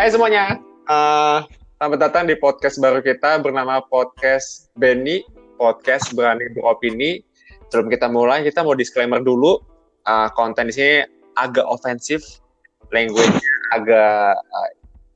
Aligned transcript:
Hai 0.00 0.08
semuanya, 0.08 0.56
uh, 0.88 1.44
selamat 1.76 1.98
datang 2.00 2.24
di 2.24 2.32
podcast 2.32 2.80
baru 2.80 3.04
kita 3.04 3.36
bernama 3.44 3.84
Podcast 3.84 4.72
Benny, 4.72 5.20
Podcast 5.60 6.16
Berani 6.16 6.48
Beropini. 6.56 7.20
Sebelum 7.68 7.92
kita 7.92 8.08
mulai, 8.08 8.40
kita 8.40 8.64
mau 8.64 8.72
disclaimer 8.72 9.20
dulu. 9.20 9.60
Uh, 10.08 10.32
konten 10.32 10.72
di 10.72 10.74
sini 10.80 11.04
agak 11.36 11.68
ofensif, 11.68 12.40
language 12.96 13.44
agak 13.76 14.40
uh, 14.40 14.70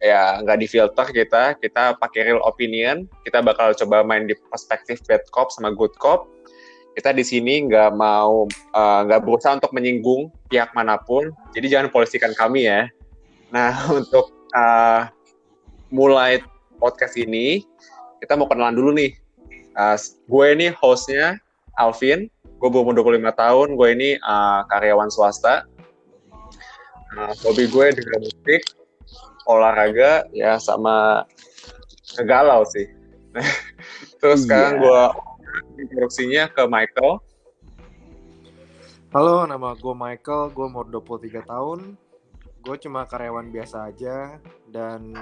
ya 0.04 0.44
nggak 0.44 0.60
difilter 0.60 1.16
kita. 1.16 1.56
Kita 1.64 1.96
pakai 1.96 2.28
real 2.28 2.44
opinion. 2.44 3.08
Kita 3.24 3.40
bakal 3.40 3.72
coba 3.72 4.04
main 4.04 4.28
di 4.28 4.36
perspektif 4.52 5.00
bad 5.08 5.24
cop 5.32 5.48
sama 5.48 5.72
good 5.72 5.96
cop. 5.96 6.28
Kita 6.92 7.16
di 7.16 7.24
sini 7.24 7.72
nggak 7.72 7.96
mau 7.96 8.44
nggak 8.76 9.16
uh, 9.16 9.24
berusaha 9.24 9.56
untuk 9.56 9.72
menyinggung 9.72 10.28
pihak 10.52 10.76
mana 10.76 11.00
pun. 11.00 11.32
Jadi 11.56 11.72
jangan 11.72 11.88
polisikan 11.88 12.36
kami 12.36 12.68
ya. 12.68 12.84
Nah 13.48 13.72
untuk 14.04 14.33
uh, 14.54 15.10
mulai 15.90 16.40
podcast 16.78 17.18
ini, 17.18 17.66
kita 18.22 18.38
mau 18.38 18.46
kenalan 18.48 18.78
dulu 18.78 18.90
nih. 18.94 19.12
Uh, 19.74 19.98
gue 20.30 20.46
ini 20.54 20.66
hostnya 20.70 21.42
Alvin, 21.74 22.30
gue 22.62 22.68
berumur 22.70 22.94
25 22.94 23.34
tahun, 23.34 23.68
gue 23.74 23.88
ini 23.90 24.10
uh, 24.22 24.62
karyawan 24.70 25.10
swasta. 25.10 25.66
Uh, 27.14 27.34
hobi 27.46 27.66
gue 27.70 27.86
dengan 27.94 28.26
musik, 28.26 28.62
olahraga, 29.46 30.26
ya 30.30 30.58
sama 30.62 31.26
ngegalau 32.18 32.62
sih. 32.70 32.86
Terus 34.22 34.46
iya. 34.46 34.46
sekarang 34.46 34.74
gue 34.82 35.02
introduksinya 35.82 36.46
ke 36.50 36.62
Michael. 36.70 37.18
Halo, 39.14 39.46
nama 39.46 39.78
gue 39.78 39.94
Michael, 39.94 40.50
gue 40.50 40.66
umur 40.66 40.90
23 40.90 41.46
tahun, 41.46 41.94
gue 42.64 42.76
cuma 42.80 43.04
karyawan 43.04 43.52
biasa 43.52 43.92
aja 43.92 44.40
dan 44.72 45.12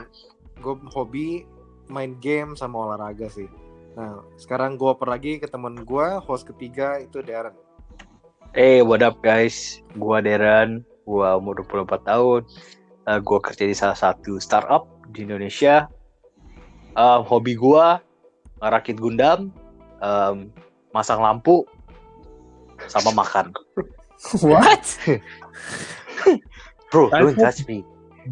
gue 0.62 0.74
hobi 0.94 1.42
main 1.90 2.14
game 2.22 2.54
sama 2.54 2.86
olahraga 2.86 3.26
sih. 3.26 3.50
Nah, 3.98 4.22
sekarang 4.38 4.78
gue 4.78 4.86
oper 4.86 5.10
lagi 5.10 5.42
ke 5.42 5.50
temen 5.50 5.82
gue, 5.82 6.08
host 6.22 6.46
ketiga 6.46 7.02
itu 7.02 7.18
Darren. 7.20 7.52
Hey, 8.54 8.80
what 8.80 9.02
up 9.02 9.18
guys? 9.26 9.82
Gue 9.98 10.22
Darren, 10.22 10.86
gue 11.02 11.28
umur 11.34 11.58
24 11.66 12.06
tahun. 12.06 12.40
Uh, 13.10 13.18
gue 13.18 13.38
kerja 13.42 13.64
di 13.66 13.74
salah 13.74 13.98
satu 13.98 14.38
startup 14.38 14.86
di 15.10 15.26
Indonesia. 15.26 15.90
Uh, 16.94 17.26
hobi 17.26 17.58
gue 17.58 17.86
ngerakit 18.62 19.02
Gundam, 19.02 19.50
um, 19.98 20.46
masang 20.94 21.18
lampu, 21.18 21.66
sama 22.86 23.10
makan. 23.10 23.50
What? 24.46 24.86
Bro, 26.92 27.08
don't 27.08 27.40
judge 27.40 27.64
me. 27.64 27.80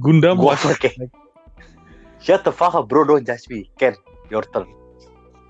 Gundam 0.05 0.37
Gua 0.37 0.53
oke. 0.53 0.93
Shut 2.21 2.45
the 2.45 2.53
fuck 2.53 2.77
up, 2.77 2.93
bro. 2.93 3.09
Don't 3.09 3.25
judge 3.25 3.49
me. 3.49 3.73
Ken, 3.81 3.97
your 4.29 4.45
turn. 4.53 4.69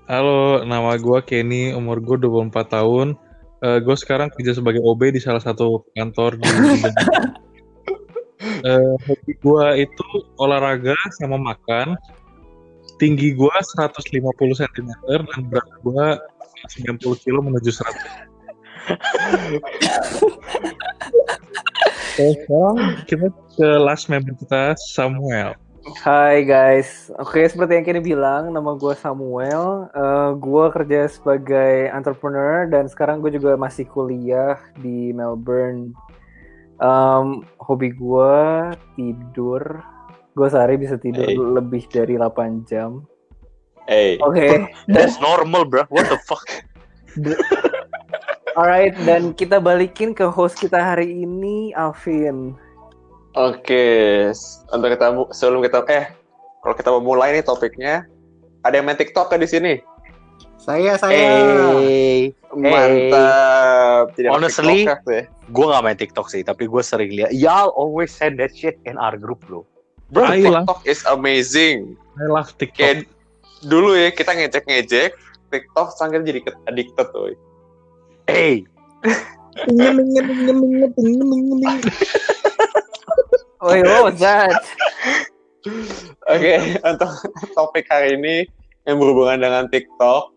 Halo, 0.07 0.63
nama 0.63 0.95
gue 0.95 1.19
Kenny, 1.27 1.75
umur 1.75 1.99
gue 1.99 2.15
24 2.23 2.55
tahun. 2.71 3.19
Uh, 3.59 3.83
gue 3.83 3.95
sekarang 3.99 4.31
kerja 4.31 4.55
sebagai 4.55 4.79
OB 4.79 5.11
di 5.11 5.19
salah 5.19 5.43
satu 5.43 5.83
kantor 5.93 6.39
di 6.39 6.47
uh, 8.63 8.95
hobi 9.05 9.33
gue 9.37 9.65
itu 9.83 10.07
olahraga 10.39 10.95
sama 11.19 11.35
makan. 11.35 11.99
Tinggi 12.95 13.35
gue 13.35 13.55
150 13.75 14.23
cm 14.55 14.87
dan 15.03 15.43
berat 15.51 15.67
gue 15.83 16.07
90 16.79 17.27
kilo 17.27 17.43
menuju 17.43 17.75
100. 17.75 18.31
sekarang 22.21 22.77
kita 23.09 23.27
ke 23.57 23.67
last 23.81 24.05
member 24.07 24.37
kita 24.37 24.77
Samuel. 24.77 25.57
Hai 26.05 26.45
guys, 26.45 27.09
oke 27.17 27.41
seperti 27.41 27.73
yang 27.73 27.85
kini 27.85 28.01
bilang, 28.13 28.53
nama 28.53 28.77
gue 28.77 28.93
Samuel. 28.93 29.89
Uh, 29.97 30.37
gue 30.37 30.65
kerja 30.69 31.09
sebagai 31.09 31.89
entrepreneur 31.89 32.69
dan 32.69 32.85
sekarang 32.85 33.17
gue 33.17 33.33
juga 33.33 33.57
masih 33.57 33.89
kuliah 33.89 34.61
di 34.77 35.09
Melbourne. 35.09 35.97
Um, 36.77 37.41
hobi 37.57 37.97
gue 37.97 38.37
tidur. 38.93 39.81
Gue 40.37 40.47
sehari 40.53 40.77
bisa 40.77 41.01
tidur 41.01 41.25
hey. 41.25 41.35
lebih 41.35 41.89
dari 41.89 42.13
8 42.13 42.69
jam. 42.69 43.01
Hey, 43.89 44.21
oke. 44.21 44.37
Okay. 44.37 44.69
That's 44.85 45.17
normal, 45.17 45.65
bro. 45.65 45.89
What 45.89 46.13
the 46.13 46.21
fuck? 46.29 46.45
Alright, 48.55 48.95
dan 49.07 49.31
kita 49.31 49.63
balikin 49.63 50.11
ke 50.11 50.27
host 50.27 50.59
kita 50.59 50.75
hari 50.75 51.23
ini, 51.23 51.71
Alvin. 51.71 52.55
Oke, 53.31 54.27
untuk 54.75 54.91
kita 54.91 55.07
sebelum 55.31 55.63
kita 55.63 55.87
eh 55.87 56.11
kalau 56.59 56.75
kita 56.75 56.91
mau 56.91 56.99
mulai 56.99 57.31
nih 57.31 57.47
topiknya, 57.47 58.03
ada 58.61 58.75
yang 58.75 58.85
main 58.85 58.99
TikTok 58.99 59.31
kan 59.31 59.39
di 59.39 59.47
sini? 59.47 59.79
Saya, 60.59 60.99
saya. 60.99 61.15
Hey, 61.15 62.35
mantap. 62.53 64.13
Tidak 64.13 64.29
Honestly, 64.29 64.85
gue 65.49 65.65
gak 65.65 65.83
main 65.87 65.97
TikTok 65.97 66.27
sih, 66.29 66.43
tapi 66.43 66.67
gue 66.67 66.83
sering 66.83 67.09
lihat. 67.09 67.31
Y'all 67.33 67.71
always 67.73 68.11
send 68.11 68.37
that 68.37 68.51
shit 68.53 68.77
in 68.83 68.99
our 68.99 69.15
group 69.15 69.41
bro. 69.47 69.65
Bro, 70.11 70.27
I 70.27 70.43
TikTok 70.43 70.83
love. 70.83 70.91
is 70.91 71.01
amazing. 71.07 71.95
I 72.19 72.27
love 72.27 72.51
TikTok. 72.59 72.77
Kayak 72.77 72.97
dulu 73.63 73.95
ya 73.95 74.11
kita 74.11 74.35
ngecek-ngecek, 74.35 75.15
TikTok 75.49 75.87
sampai 75.95 76.21
jadi 76.21 76.43
addicted 76.67 77.07
tuh. 77.15 77.33
Hey. 78.31 78.63
Wait, 83.59 83.83
what 83.83 84.07
was 84.07 84.23
that? 84.23 84.55
Oke, 86.31 86.39
okay, 86.39 86.79
untuk 86.79 87.11
topik 87.51 87.91
hari 87.91 88.15
ini 88.15 88.47
yang 88.87 89.03
berhubungan 89.03 89.43
dengan 89.43 89.67
TikTok. 89.67 90.31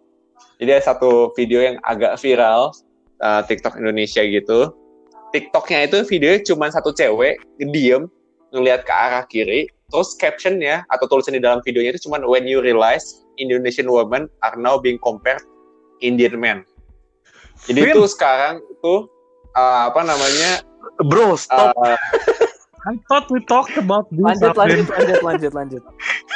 Jadi 0.58 0.74
ada 0.74 0.82
satu 0.90 1.30
video 1.38 1.62
yang 1.62 1.78
agak 1.86 2.18
viral, 2.18 2.74
uh, 3.22 3.46
TikTok 3.46 3.78
Indonesia 3.78 4.26
gitu. 4.26 4.74
TikToknya 5.30 5.86
itu 5.86 6.02
videonya 6.02 6.42
cuma 6.50 6.74
satu 6.74 6.90
cewek 6.90 7.38
diem 7.62 8.10
ngelihat 8.50 8.82
ke 8.82 8.90
arah 8.90 9.22
kiri, 9.30 9.70
terus 9.94 10.18
captionnya 10.18 10.82
atau 10.90 11.06
tulisan 11.06 11.38
di 11.38 11.42
dalam 11.46 11.62
videonya 11.62 11.94
itu 11.94 12.10
cuma 12.10 12.18
when 12.26 12.42
you 12.42 12.58
realize 12.58 13.22
Indonesian 13.38 13.86
women 13.86 14.26
are 14.42 14.58
now 14.58 14.82
being 14.82 14.98
compared 14.98 15.46
Indian 16.02 16.42
men. 16.42 16.66
Jadi 17.64 17.80
itu 17.90 18.02
sekarang 18.08 18.60
itu 18.60 18.94
uh, 19.56 19.88
apa 19.88 20.00
namanya? 20.04 20.64
Bro, 21.08 21.40
stop. 21.40 21.72
Uh, 21.80 21.96
I 22.88 23.00
thought 23.08 23.32
we 23.32 23.40
talked 23.48 23.80
about 23.80 24.12
this. 24.12 24.20
Lanjut, 24.20 24.52
lanjut, 24.56 24.86
lanjut, 24.92 25.20
lanjut, 25.24 25.52
lanjut. 25.56 25.82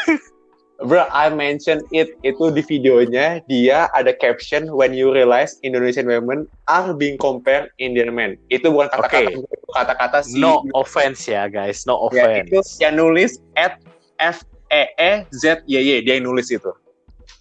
Bro, 0.79 1.11
I 1.11 1.27
mentioned 1.27 1.83
it 1.91 2.15
itu 2.23 2.55
di 2.55 2.63
videonya 2.63 3.43
dia 3.51 3.91
ada 3.99 4.15
caption 4.15 4.71
when 4.71 4.95
you 4.95 5.11
realize 5.11 5.59
Indonesian 5.67 6.07
women 6.07 6.47
are 6.71 6.95
being 6.95 7.19
compared 7.19 7.75
Indian 7.83 8.15
men. 8.15 8.39
Itu 8.47 8.71
bukan 8.71 8.87
kata-kata 8.95 9.43
okay. 9.43 9.75
kata-kata 9.75 10.19
si 10.23 10.39
No 10.39 10.63
offense 10.79 11.27
ya 11.27 11.51
guys, 11.51 11.83
no 11.83 11.99
offense. 12.07 12.47
Ya, 12.47 12.47
itu 12.47 12.59
yang 12.79 12.95
nulis 12.95 13.43
at 13.59 13.83
F 14.23 14.47
E 14.71 14.87
E 14.95 15.27
Z 15.35 15.67
Y 15.67 15.83
Y 15.83 16.07
dia 16.07 16.23
yang 16.23 16.31
nulis 16.31 16.47
itu. 16.55 16.71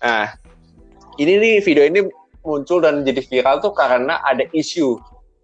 Nah, 0.01 0.33
ini 1.21 1.37
nih 1.37 1.55
video 1.61 1.85
ini 1.85 2.09
muncul 2.47 2.79
dan 2.79 3.03
jadi 3.03 3.19
viral 3.19 3.59
tuh 3.59 3.75
karena 3.75 4.23
ada 4.23 4.47
isu. 4.55 4.95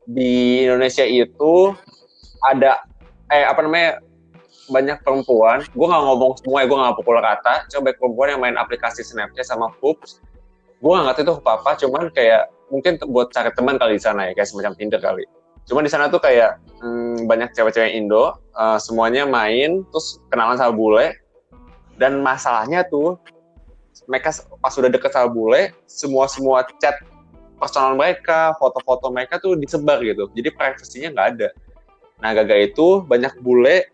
Di 0.08 0.64
Indonesia 0.64 1.04
itu 1.04 1.76
ada 2.44 2.84
eh 3.32 3.44
apa 3.44 3.64
namanya 3.64 4.00
banyak 4.72 5.04
perempuan, 5.04 5.64
gue 5.64 5.88
nggak 5.88 6.04
ngomong 6.08 6.32
semua 6.40 6.64
ya, 6.64 6.68
gue 6.72 6.78
nggak 6.80 6.96
pukul 6.96 7.20
rata, 7.20 7.68
coba 7.68 7.92
perempuan 7.92 8.28
yang 8.36 8.42
main 8.44 8.56
aplikasi 8.56 9.04
Snapchat 9.04 9.44
sama 9.44 9.68
Hoops, 9.84 10.24
gue 10.80 10.88
nggak 10.92 11.06
ngerti 11.12 11.22
itu 11.28 11.34
apa, 11.44 11.72
cuman 11.76 12.04
kayak 12.16 12.48
mungkin 12.72 12.96
buat 13.12 13.32
cari 13.36 13.52
teman 13.52 13.76
kali 13.76 14.00
di 14.00 14.04
sana 14.04 14.32
ya, 14.32 14.32
kayak 14.32 14.48
semacam 14.48 14.74
Tinder 14.80 15.02
kali. 15.04 15.24
Cuman 15.68 15.84
di 15.84 15.92
sana 15.92 16.08
tuh 16.08 16.20
kayak 16.20 16.60
hmm, 16.80 17.28
banyak 17.28 17.52
cewek-cewek 17.56 17.92
Indo, 17.96 18.36
uh, 18.56 18.80
semuanya 18.80 19.28
main, 19.28 19.84
terus 19.92 20.20
kenalan 20.32 20.56
sama 20.56 20.72
bule, 20.76 21.16
dan 22.00 22.24
masalahnya 22.24 22.88
tuh 22.88 23.20
mereka 24.10 24.34
pas 24.60 24.74
sudah 24.74 24.90
deket 24.90 25.14
sama 25.14 25.30
bule, 25.30 25.72
semua 25.86 26.26
semua 26.26 26.66
chat 26.82 26.98
personal 27.58 27.96
mereka, 27.96 28.58
foto-foto 28.60 29.08
mereka 29.14 29.40
tuh 29.40 29.56
disebar 29.56 30.04
gitu. 30.04 30.28
Jadi 30.36 30.50
privasinya 30.52 31.10
nggak 31.16 31.28
ada. 31.38 31.50
Nah, 32.20 32.32
gagal 32.36 32.74
itu 32.74 33.04
banyak 33.04 33.40
bule 33.40 33.88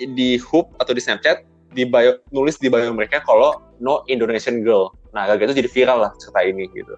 di 0.00 0.40
Hoop 0.40 0.72
atau 0.80 0.92
di 0.96 1.00
Snapchat 1.00 1.44
di 1.70 1.86
bio, 1.86 2.18
nulis 2.34 2.58
di 2.58 2.66
bio 2.66 2.90
mereka 2.90 3.22
kalau 3.22 3.60
no 3.78 4.02
Indonesian 4.10 4.66
girl. 4.66 4.90
Nah, 5.16 5.26
gagal 5.30 5.52
itu 5.52 5.64
jadi 5.64 5.70
viral 5.70 5.98
lah 6.08 6.12
cerita 6.18 6.40
ini 6.44 6.66
gitu. 6.72 6.94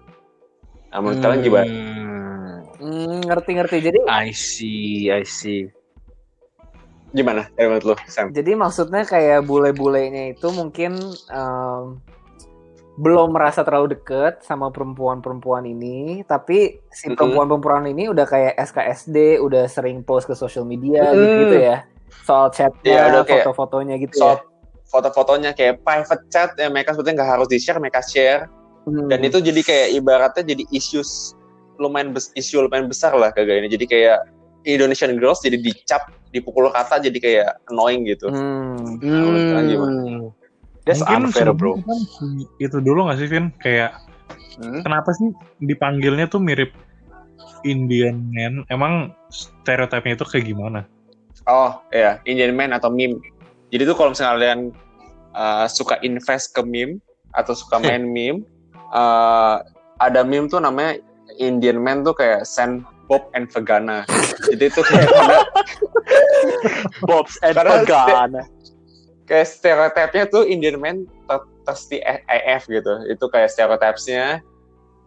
Nah, 0.91 0.97
menurut 1.01 1.17
hmm. 1.19 1.25
kalian 1.25 1.41
gimana? 1.41 1.71
Hmm, 2.83 3.17
ngerti-ngerti. 3.23 3.77
Jadi 3.79 3.99
I 4.05 4.29
see, 4.35 5.07
I 5.09 5.23
see. 5.23 5.71
Gimana? 7.13 7.45
Eh, 7.61 7.69
menurut 7.69 7.93
lo, 7.93 7.95
Sam? 8.09 8.33
Jadi 8.33 8.57
maksudnya 8.57 9.05
kayak 9.05 9.45
bule-bulenya 9.45 10.33
itu 10.33 10.49
mungkin 10.49 10.97
um, 11.29 12.01
belum 12.93 13.33
merasa 13.33 13.65
terlalu 13.65 13.97
deket 13.97 14.45
sama 14.45 14.69
perempuan-perempuan 14.69 15.65
ini, 15.65 16.21
tapi 16.29 16.77
si 16.93 17.09
perempuan-perempuan 17.09 17.89
ini 17.89 18.05
udah 18.13 18.25
kayak 18.29 18.53
SKSD, 18.69 19.41
udah 19.41 19.65
sering 19.65 20.05
post 20.05 20.29
ke 20.29 20.37
sosial 20.37 20.61
media 20.61 21.09
mm. 21.09 21.17
gitu, 21.17 21.33
gitu 21.41 21.57
ya, 21.57 21.77
soal 22.21 22.53
chatnya, 22.53 23.09
yeah, 23.09 23.25
foto-fotonya 23.25 23.97
gitu 23.97 24.21
soal, 24.21 24.37
ya. 24.37 24.45
foto-fotonya 24.93 25.51
kayak 25.57 25.81
private 25.81 26.23
chat 26.29 26.53
ya 26.53 26.69
mereka 26.69 26.93
sebetulnya 26.93 27.25
nggak 27.25 27.31
harus 27.33 27.47
di 27.49 27.57
share 27.57 27.81
mereka 27.81 28.05
share 28.05 28.45
Hmm. 28.83 29.07
dan 29.07 29.23
itu 29.23 29.39
jadi 29.39 29.61
kayak 29.63 29.87
ibaratnya 29.95 30.43
jadi 30.43 30.63
issues 30.75 31.31
lumayan 31.79 32.11
bes, 32.11 32.35
isu 32.35 32.67
lumayan 32.67 32.91
besar 32.91 33.15
lah 33.15 33.31
kagak 33.31 33.63
ini 33.63 33.71
jadi 33.71 33.85
kayak 33.87 34.19
Indonesian 34.67 35.15
girls 35.15 35.39
jadi 35.39 35.55
dicap 35.55 36.11
dipukul 36.35 36.67
kata 36.67 36.99
jadi 36.99 37.15
kayak 37.15 37.49
annoying 37.71 38.03
gitu 38.03 38.27
Hmm. 38.27 38.99
menurut 38.99 39.43
kalian 39.55 39.65
gimana? 39.71 39.99
That's 40.83 40.99
Mungkin 40.99 41.31
unfair, 41.31 41.49
bro. 41.55 41.79
kan 41.79 41.99
itu 42.59 42.77
dulu 42.83 43.07
gak 43.07 43.19
sih, 43.23 43.27
Vin? 43.31 43.51
Kayak 43.59 43.99
Hmm? 44.53 44.85
kenapa 44.85 45.09
sih 45.17 45.33
dipanggilnya 45.65 46.29
tuh 46.29 46.37
mirip 46.37 46.69
Indian 47.65 48.29
man? 48.29 48.61
Emang 48.69 49.09
stereotipnya 49.33 50.13
itu 50.13 50.25
kayak 50.29 50.45
gimana? 50.45 50.85
Oh 51.49 51.81
ya, 51.89 52.21
Indian 52.29 52.53
man 52.53 52.69
atau 52.69 52.93
meme. 52.93 53.17
Jadi 53.73 53.89
tuh 53.89 53.95
kalau 53.97 54.13
misalnya 54.13 54.33
kalian 54.37 54.59
uh, 55.33 55.65
suka 55.65 55.97
invest 56.05 56.53
ke 56.53 56.61
meme 56.61 57.01
atau 57.33 57.57
suka 57.57 57.81
main 57.83 58.05
meme, 58.05 58.45
uh, 58.93 59.65
ada 59.97 60.21
meme 60.21 60.45
tuh 60.45 60.61
namanya 60.61 61.01
Indian 61.41 61.81
man 61.81 62.05
tuh 62.05 62.13
kayak 62.13 62.45
Sen 62.45 62.85
Bob 63.09 63.25
and 63.33 63.49
Vegana. 63.49 64.05
Jadi 64.53 64.69
itu 64.69 64.81
kayak 64.85 65.09
Bobs 67.09 67.41
and 67.41 67.57
Pagana. 67.57 68.45
Kayak 69.33 69.49
stereotipnya 69.49 70.29
tuh 70.29 70.45
Indian 70.45 70.77
man 70.77 71.09
ter- 71.25 71.49
terus 71.65 71.89
di 71.89 71.97
AF 72.05 72.69
gitu. 72.69 72.93
Itu 73.09 73.25
kayak 73.33 73.49
stereotipnya 73.49 74.45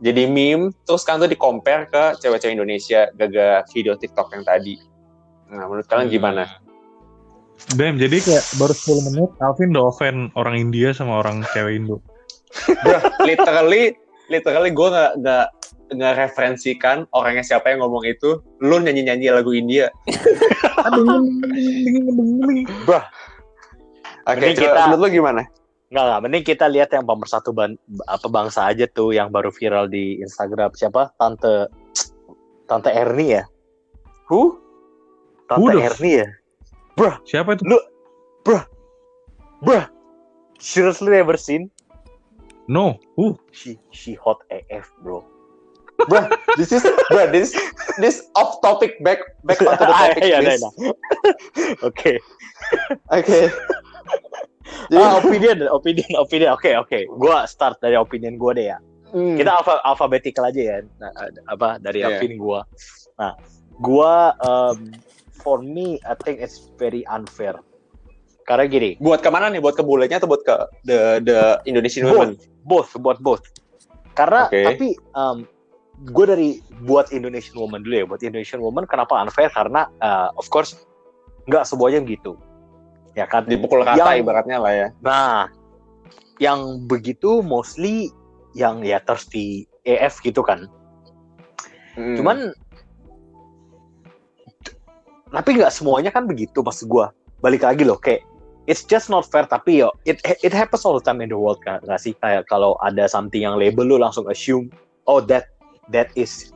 jadi 0.03 0.29
meme 0.29 0.75
terus 0.85 1.07
kan 1.07 1.23
tuh 1.23 1.31
di 1.31 1.39
compare 1.39 1.87
ke 1.87 2.19
cewek-cewek 2.19 2.59
Indonesia 2.59 3.07
gaga 3.15 3.63
video 3.71 3.95
TikTok 3.95 4.35
yang 4.35 4.43
tadi. 4.43 4.75
Nah, 5.55 5.71
menurut 5.71 5.87
kalian 5.87 6.11
gimana? 6.11 6.45
Bam, 7.79 7.97
jadi 7.97 8.21
kayak 8.21 8.45
baru 8.61 8.75
10 8.77 9.07
menit 9.09 9.31
Alvin 9.41 9.73
udah 9.73 9.85
offend 9.89 10.29
orang 10.37 10.61
India 10.61 10.93
sama 10.93 11.25
orang 11.25 11.41
cewek 11.57 11.81
Indo. 11.81 12.03
Bro, 12.85 12.99
literally 13.25 13.97
literally 14.29 14.75
gue 14.75 14.89
nggak 14.91 15.13
nggak 15.23 15.47
nggak 15.97 16.15
referensikan 16.19 17.07
orangnya 17.15 17.47
siapa 17.47 17.71
yang 17.71 17.87
ngomong 17.87 18.03
itu 18.11 18.43
lu 18.59 18.83
nyanyi 18.83 19.07
nyanyi 19.07 19.31
lagu 19.31 19.55
India 19.55 19.87
oke 24.27 24.35
Mending 24.37 24.57
coba 24.59 24.67
kita- 24.67 24.85
menurut 24.87 25.01
lu 25.01 25.11
gimana 25.13 25.43
Enggak, 25.87 26.03
enggak. 26.03 26.21
Mending 26.27 26.45
kita 26.45 26.67
lihat 26.67 26.91
yang 26.91 27.07
pemersatu 27.07 27.55
ban, 27.55 27.79
apa 28.11 28.27
bangsa 28.27 28.67
aja 28.67 28.91
tuh 28.91 29.15
yang 29.15 29.31
baru 29.31 29.55
viral 29.55 29.87
di 29.87 30.19
Instagram. 30.19 30.75
Siapa? 30.75 31.15
Tante 31.15 31.71
Tante 32.67 32.91
Erni 32.91 33.39
ya? 33.39 33.47
who 34.27 34.59
Tante 35.47 35.63
Who 35.63 35.79
Erni 35.79 36.27
ya? 36.27 36.29
Siapa 37.23 37.55
itu? 37.55 37.63
Bruh. 39.63 39.87
Seriously 40.59 41.15
never 41.15 41.39
seen? 41.39 41.71
No. 42.67 42.99
Uh, 43.15 43.39
She 43.55 43.79
she 43.95 44.19
hot 44.19 44.43
AF, 44.51 44.91
bro. 44.99 45.23
bro 46.11 46.29
this 46.61 46.77
is 46.77 46.85
bro 47.09 47.25
this 47.33 47.57
this 47.97 48.29
off 48.37 48.61
topic 48.61 49.01
back 49.01 49.17
back 49.49 49.57
onto 49.65 49.81
the 49.81 49.95
topic 49.97 50.21
Iya, 50.21 50.29
iya, 50.29 50.39
please 50.45 50.61
iya. 50.61 50.93
Oke. 51.89 52.13
oke 53.09 53.39
Jadi- 54.87 54.99
Ah, 54.99 55.19
opinion, 55.19 55.57
opinion, 55.71 56.11
opinion. 56.19 56.51
Oke, 56.55 56.71
oke. 56.75 56.99
Gua 57.17 57.47
start 57.47 57.79
dari 57.79 57.95
opinion 57.95 58.39
gua 58.39 58.53
deh 58.55 58.67
ya. 58.71 58.79
Hmm. 59.11 59.35
Kita 59.35 59.63
alfa 59.63 59.79
alphabetical 59.83 60.51
aja 60.51 60.63
ya. 60.63 60.77
Nah, 60.99 61.11
apa 61.47 61.79
dari 61.79 62.03
Iya. 62.03 62.19
opini 62.19 62.35
gua. 62.37 62.67
Nah, 63.17 63.35
gua 63.79 64.35
um, 64.43 64.91
for 65.33 65.63
me 65.63 65.99
I 66.03 66.15
think 66.19 66.39
it's 66.39 66.71
very 66.77 67.07
unfair. 67.07 67.55
Karena 68.47 68.67
gini, 68.67 68.95
buat 68.99 69.23
ke 69.23 69.31
mana 69.31 69.51
nih 69.51 69.59
buat 69.59 69.75
ke 69.75 69.83
bulenya 69.83 70.23
atau 70.23 70.31
buat 70.31 70.47
ke 70.47 70.55
the 70.87 71.19
the 71.19 71.39
Indonesian 71.67 72.07
Both. 72.07 72.15
women 72.15 72.31
both 72.63 72.91
buat 72.99 73.19
both. 73.19 73.43
Karena 74.15 74.47
Oke. 74.47 74.63
tapi 74.63 74.89
um, 75.15 75.43
gue 76.07 76.25
dari 76.27 76.49
buat 76.83 77.11
Indonesian 77.11 77.59
woman 77.59 77.83
dulu 77.83 77.95
ya. 77.95 78.05
Buat 78.07 78.23
Indonesian 78.23 78.63
woman 78.63 78.87
kenapa 78.87 79.19
unfair? 79.19 79.51
Karena 79.51 79.91
uh, 79.99 80.31
of 80.35 80.47
course 80.47 80.79
nggak 81.47 81.67
semuanya 81.67 81.99
gitu. 82.07 82.39
Ya 83.17 83.25
kan? 83.25 83.49
dipukul 83.49 83.81
kata 83.81 83.97
Yang- 83.97 84.21
ibaratnya 84.23 84.61
lah 84.61 84.73
ya 84.77 84.89
Nah, 85.01 85.49
yang 86.37 86.85
begitu 86.85 87.41
mostly 87.41 88.13
yang 88.53 88.85
ya 88.85 89.01
thirsty 89.01 89.65
AF 89.89 90.21
gitu 90.21 90.45
kan. 90.45 90.69
Hmm. 91.97 92.17
Cuman 92.21 92.53
tapi 95.33 95.51
nggak 95.57 95.73
semuanya 95.73 96.13
kan 96.13 96.29
begitu 96.29 96.61
maksud 96.61 96.93
gua. 96.93 97.09
Balik 97.41 97.65
lagi 97.65 97.89
loh 97.89 97.97
kayak 97.97 98.21
it's 98.69 98.85
just 98.85 99.09
not 99.09 99.25
fair 99.25 99.47
tapi 99.47 99.81
yo 99.81 99.89
it 100.05 100.21
it 100.43 100.53
happens 100.53 100.83
all 100.85 100.99
the 100.99 101.05
time 101.05 101.23
in 101.23 101.31
the 101.31 101.39
world 101.39 101.61
kan 101.63 101.79
nggak 101.87 102.03
sih 102.03 102.13
kayak 102.19 102.45
kalau 102.51 102.75
ada 102.83 103.07
something 103.07 103.47
yang 103.47 103.55
label 103.57 103.87
lu 103.87 103.97
langsung 103.97 104.27
assume 104.27 104.69
oh 105.07 105.23
that 105.23 105.55
that 105.95 106.11
is 106.19 106.51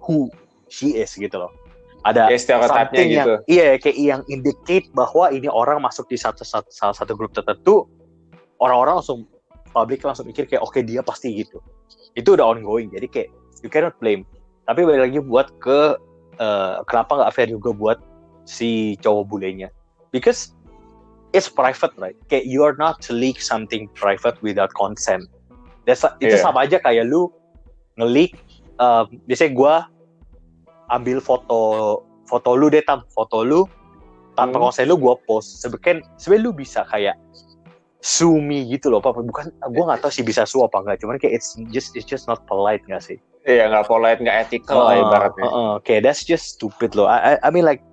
who 0.00 0.26
she 0.72 0.96
is 0.96 1.12
gitu 1.14 1.36
loh. 1.36 1.52
Ada 2.00 2.32
kayak 2.32 2.40
stereotipnya 2.40 3.04
gitu 3.04 3.12
yang 3.12 3.28
iya 3.44 3.66
kayak 3.76 3.96
yang 4.00 4.22
indicate 4.32 4.88
bahwa 4.96 5.28
ini 5.28 5.52
orang 5.52 5.84
masuk 5.84 6.08
di 6.08 6.16
satu, 6.16 6.40
satu 6.48 6.72
salah 6.72 6.96
satu 6.96 7.12
grup 7.12 7.36
tertentu 7.36 7.84
orang-orang 8.56 9.00
langsung 9.04 9.28
publik 9.76 10.00
langsung 10.02 10.24
mikir 10.24 10.48
kayak 10.48 10.64
oke 10.64 10.80
dia 10.80 11.04
pasti 11.04 11.44
gitu. 11.44 11.60
Itu 12.16 12.40
udah 12.40 12.56
ongoing 12.56 12.88
jadi 12.92 13.06
kayak 13.06 13.28
you 13.60 13.68
cannot 13.68 13.92
blame. 14.00 14.24
Tapi 14.64 14.80
balik 14.86 15.12
lagi 15.12 15.20
buat 15.20 15.48
ke 15.60 16.00
eh, 16.40 16.74
kenapa 16.88 17.20
nggak 17.20 17.32
fair 17.36 17.48
juga 17.52 17.70
buat 17.76 17.98
si 18.48 18.96
cowok 19.04 19.24
bulenya? 19.28 19.68
Because 20.08 20.56
it's 21.36 21.52
private 21.52 21.92
right? 22.00 22.16
Kayak 22.32 22.48
you 22.48 22.64
are 22.64 22.74
not 22.80 22.98
to 23.04 23.12
leak 23.12 23.44
something 23.44 23.92
private 23.92 24.40
without 24.40 24.72
consent. 24.72 25.28
That's, 25.84 26.04
itu 26.20 26.36
Iya. 26.36 26.44
sama 26.44 26.64
aja 26.64 26.80
kayak 26.80 27.08
lu 27.08 27.28
nge-leak 28.00 28.40
eh, 28.80 29.04
biasanya 29.28 29.52
gua 29.52 29.74
ambil 30.90 31.22
foto 31.22 31.58
foto 32.26 32.50
lu 32.54 32.68
deh 32.68 32.82
tam. 32.82 33.02
Foto 33.10 33.42
lu 33.42 33.66
tanpa 34.34 34.58
Hmm. 34.58 34.70
konsen 34.70 34.86
lu 34.86 34.98
gua 34.98 35.14
post. 35.24 35.62
Sebenarnya 35.62 36.02
sebenarnya 36.16 36.44
lu 36.44 36.52
bisa 36.52 36.80
kayak 36.86 37.16
sue 38.00 38.40
me 38.40 38.64
gitu 38.64 38.88
loh 38.88 38.98
apa 38.98 39.12
bukan 39.12 39.52
gua 39.70 39.92
nggak 39.92 40.00
tahu 40.00 40.12
sih 40.12 40.24
bisa 40.24 40.48
sue 40.48 40.64
apa 40.64 40.80
enggak 40.80 41.04
cuman 41.04 41.20
kayak 41.20 41.36
it's 41.36 41.52
just 41.68 41.92
it's 41.92 42.08
just 42.08 42.24
not 42.24 42.40
polite 42.48 42.80
nggak 42.88 43.04
sih? 43.04 43.20
Iya 43.44 43.68
nggak 43.68 43.88
polite 43.88 44.20
nggak 44.20 44.48
ethical 44.48 44.88
lah 44.88 44.96
Heeh, 44.96 45.04
ibaratnya. 45.04 45.44
heeh. 45.44 45.72
kayak 45.84 46.00
that's 46.04 46.24
just 46.24 46.56
stupid 46.56 46.96
loh. 46.96 47.04
I, 47.04 47.36
I, 47.36 47.48
I 47.48 47.48
mean 47.52 47.64
like 47.64 47.84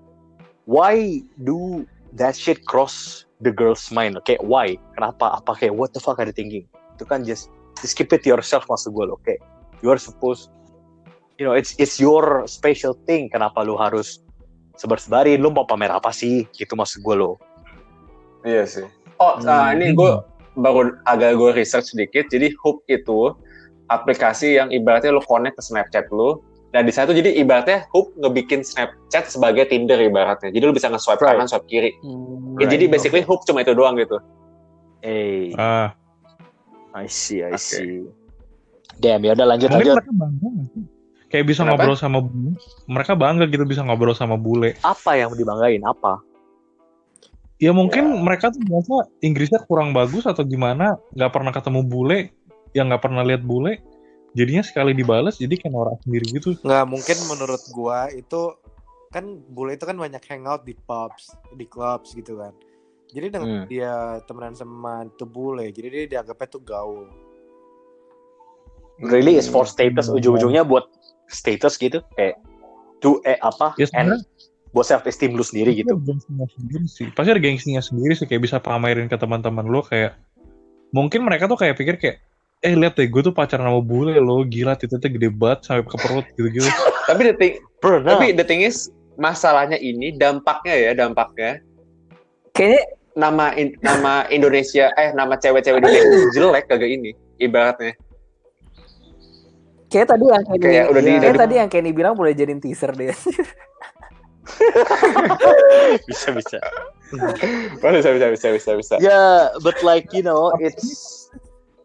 why 0.63 1.19
do 1.43 1.83
that 2.15 2.35
shit 2.35 2.63
cross 2.63 3.27
the 3.43 3.51
girl's 3.51 3.91
mind? 3.91 4.15
Kayak 4.23 4.43
why? 4.43 4.79
Kenapa? 4.95 5.39
Apa 5.39 5.55
kayak 5.55 5.75
what 5.75 5.91
the 5.91 5.99
fuck 5.99 6.19
are 6.19 6.27
you 6.27 6.35
thinking? 6.35 6.63
Itu 6.95 7.03
kan 7.03 7.27
just 7.27 7.51
just 7.79 7.95
keep 7.95 8.11
it 8.11 8.23
to 8.23 8.31
yourself 8.31 8.63
maksud 8.67 8.95
gue 8.95 9.05
loh. 9.07 9.19
Kayak 9.27 9.43
you 9.83 9.91
are 9.91 9.99
supposed 9.99 10.47
you 11.37 11.45
know 11.45 11.53
it's 11.53 11.77
it's 11.77 11.97
your 11.97 12.23
special 12.45 12.97
thing 13.05 13.29
kenapa 13.29 13.61
lu 13.61 13.77
harus 13.77 14.21
sebar-sebarin 14.75 15.37
lu 15.37 15.49
mau 15.49 15.63
pamer 15.63 15.89
apa 15.89 16.09
sih 16.09 16.45
gitu 16.51 16.73
maksud 16.73 17.01
gue 17.01 17.15
loh 17.15 17.35
Iya 18.41 18.63
sih. 18.63 18.85
Oh, 19.17 19.35
nah, 19.41 19.73
Hmm. 19.73 19.75
ini 19.75 19.91
gue 19.91 20.11
baru 20.55 20.95
agak 21.03 21.35
gue 21.35 21.51
research 21.53 21.91
sedikit. 21.91 22.29
Jadi 22.29 22.53
Hoop 22.63 22.79
itu 22.87 23.33
aplikasi 23.87 24.55
yang 24.55 24.69
ibaratnya 24.69 25.11
lo 25.11 25.19
connect 25.19 25.57
ke 25.57 25.63
Snapchat 25.65 26.07
lo. 26.09 26.39
Nah 26.71 26.79
di 26.79 26.93
sana 26.93 27.11
tuh 27.11 27.17
jadi 27.17 27.33
ibaratnya 27.35 27.83
Hoop 27.91 28.13
ngebikin 28.15 28.61
Snapchat 28.61 29.27
sebagai 29.27 29.67
Tinder 29.67 29.99
ibaratnya. 29.99 30.47
Jadi 30.47 30.63
lo 30.63 30.71
bisa 30.71 30.87
nge-swipe 30.87 31.19
Right. 31.19 31.35
kanan, 31.35 31.49
swipe 31.49 31.67
kiri. 31.67 31.91
Hmm. 31.99 32.55
Ya, 32.57 32.69
jadi 32.69 32.87
basically 32.87 33.19
Hoop 33.21 33.43
cuma 33.43 33.61
itu 33.61 33.73
doang 33.73 33.97
gitu. 33.97 34.15
eh 35.03 35.51
ah, 35.53 35.91
I 36.93 37.05
see 37.05 37.43
I 37.43 37.51
Oke. 37.51 37.59
see 37.59 38.01
damn 38.97 39.21
ya 39.21 39.33
udah 39.33 39.45
lanjut 39.45 39.69
mungkin 39.69 39.91
lanjut 39.91 39.95
mereka 39.99 40.13
bangga 40.15 40.47
nggak 40.47 40.67
sih? 40.71 40.83
Kayak 41.27 41.45
bisa 41.51 41.61
Kenapa? 41.63 41.83
ngobrol 41.83 41.97
sama 41.99 42.19
bule. 42.23 42.55
Mereka 42.87 43.13
bangga 43.19 43.45
gitu 43.51 43.63
bisa 43.67 43.83
ngobrol 43.83 44.15
sama 44.15 44.39
bule. 44.39 44.79
apa 44.81 45.11
yang 45.15 45.35
dibanggain 45.35 45.83
apa 45.83 46.23
Ya 47.57 47.73
mungkin 47.73 48.21
mereka 48.21 48.53
tuh 48.53 48.61
biasa 48.61 49.09
Inggrisnya 49.25 49.57
kurang 49.65 49.89
bagus 49.89 50.29
atau 50.29 50.45
gimana, 50.45 50.93
nggak 51.17 51.31
pernah 51.33 51.49
ketemu 51.49 51.81
bule, 51.81 52.29
yang 52.77 52.85
nggak 52.93 53.01
pernah 53.01 53.25
lihat 53.25 53.41
bule, 53.41 53.81
jadinya 54.37 54.61
sekali 54.61 54.93
dibales 54.93 55.41
jadi 55.41 55.57
kayak 55.57 55.73
norak 55.73 55.97
sendiri 56.05 56.37
gitu. 56.37 56.53
nggak 56.61 56.85
mungkin 56.85 57.17
menurut 57.25 57.63
gua 57.73 58.13
itu 58.13 58.53
kan 59.09 59.25
bule 59.49 59.73
itu 59.73 59.89
kan 59.89 59.97
banyak 59.97 60.21
hangout 60.29 60.61
di 60.61 60.77
pubs 60.77 61.33
di 61.57 61.65
clubs 61.65 62.13
gitu 62.13 62.37
kan 62.37 62.53
jadi 63.09 63.33
dengan 63.33 63.49
Hmm. 63.49 63.65
dia 63.65 64.21
temenan 64.29 64.53
sama 64.53 65.09
tuh 65.17 65.25
bule 65.25 65.73
jadi 65.73 65.87
dia 65.89 66.03
dianggapnya 66.13 66.47
tuh 66.53 66.61
gaul 66.61 67.09
really 69.01 69.37
is 69.37 69.49
for 69.49 69.63
Hmm. 69.63 69.73
status 69.73 70.11
ujung-ujungnya 70.11 70.61
buat 70.61 70.85
status 71.27 71.75
gitu 71.79 71.99
kayak 72.15 72.39
to 73.03 73.21
eh 73.23 73.37
apa 73.43 73.75
Ya 73.77 73.87
and 73.93 74.23
buat 74.75 74.87
self 74.87 75.07
esteem 75.07 75.33
lu 75.33 75.43
sendiri 75.45 75.73
gitu 75.73 75.95
Ada 75.95 76.03
gengsinya 76.03 76.47
sendiri 76.53 76.85
sih. 76.85 77.07
Pasti 77.15 77.29
ada 77.31 77.41
gengsinya 77.41 77.81
sendiri 77.81 78.13
sih 78.13 78.27
kayak 78.27 78.43
bisa 78.43 78.57
pamerin 78.59 79.07
ke 79.07 79.15
teman-teman 79.15 79.65
lo 79.67 79.81
kayak 79.85 80.15
mungkin 80.91 81.23
mereka 81.23 81.47
tuh 81.47 81.59
kayak 81.59 81.75
pikir 81.79 81.95
kayak 81.99 82.17
eh 82.65 82.73
lihat 82.73 82.97
deh 82.97 83.05
gue 83.05 83.21
tuh 83.21 83.33
pacaran 83.35 83.69
sama 83.69 83.81
bule 83.85 84.17
lo 84.17 84.41
gila 84.43 84.73
titiknya 84.73 85.09
gede 85.13 85.29
banget 85.29 85.59
sampai 85.65 85.85
ke 85.85 85.97
perut 85.97 86.25
gitu-gitu. 86.35 86.67
Tapi 87.09 87.21
the 87.23 87.35
thing, 87.39 87.53
pernah 87.79 88.19
tapi 88.19 88.35
the 88.35 88.43
thing 88.43 88.59
is 88.59 88.91
masalahnya 89.15 89.79
ini 89.79 90.11
dampaknya 90.19 90.75
ya 90.75 90.91
dampaknya 90.91 91.63
Kayaknya 92.51 92.83
nama 93.15 93.45
in- 93.55 93.77
nama 93.79 94.27
Indonesia 94.27 94.91
eh 94.99 95.15
nama 95.15 95.39
cewek-cewek 95.39 95.79
Indonesia 95.79 96.29
jelek 96.35 96.67
kagak 96.67 96.91
ini 96.91 97.15
ibaratnya 97.39 97.95
Kayak 99.87 100.07
tadi 100.09 100.23
yang 100.25 100.43
Kenny, 100.43 100.61
Kayak 100.61 100.85
udah 100.89 101.01
di- 101.01 101.15
kayak 101.17 101.37
tadi 101.37 101.55
yang 101.55 101.69
Kenny 101.69 101.91
bilang 101.91 102.13
boleh 102.13 102.31
jadiin 102.31 102.59
teaser 102.59 102.91
deh. 102.91 103.11
bisa 106.07 106.31
bisa 106.31 106.57
bisa 107.83 108.09
bisa 108.09 108.27
bisa 108.29 108.47
bisa 108.49 108.71
bisa 108.73 108.95
ya 108.97 109.21
but 109.59 109.75
like 109.81 110.07
you 110.09 110.19
know 110.19 110.55
it's 110.57 111.27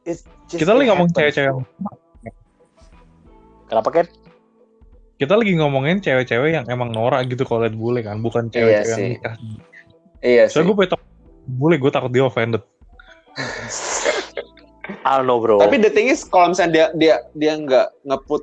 it's 0.04 0.22
just 0.46 0.60
Kita 0.60 0.70
lagi 0.70 0.86
ngomong 0.86 1.10
cewek-cewek. 1.10 1.58
kenapa 3.66 3.88
Ken 3.92 4.06
Kita 5.14 5.34
lagi 5.34 5.54
ngomongin 5.54 5.98
cewek-cewek 5.98 6.50
yang 6.52 6.66
emang 6.66 6.90
norak 6.90 7.26
gitu 7.26 7.42
kalau 7.42 7.62
liat 7.62 7.74
bule 7.74 7.98
kan, 8.00 8.18
bukan 8.18 8.46
Iya 8.48 8.82
cewek-cewek 8.82 8.82
yang 8.84 8.98
sih. 8.98 9.10
nikah. 9.12 9.34
iya 10.20 10.42
sih 10.46 10.52
Soalnya 10.52 10.66
gue 10.68 10.76
pengen 10.80 10.98
bule, 11.48 11.74
gue 11.76 11.90
takut 11.90 12.10
dia 12.10 12.22
offended. 12.22 12.62
I 15.06 15.22
don't 15.22 15.30
bro. 15.30 15.62
Tapi 15.62 15.78
the 15.78 15.90
thing 15.90 16.10
is 16.10 16.26
kalau 16.26 16.50
misalnya 16.50 16.72
dia 16.72 16.86
dia 16.98 17.14
dia 17.38 17.52
nggak 17.54 17.86
ngeput 18.06 18.42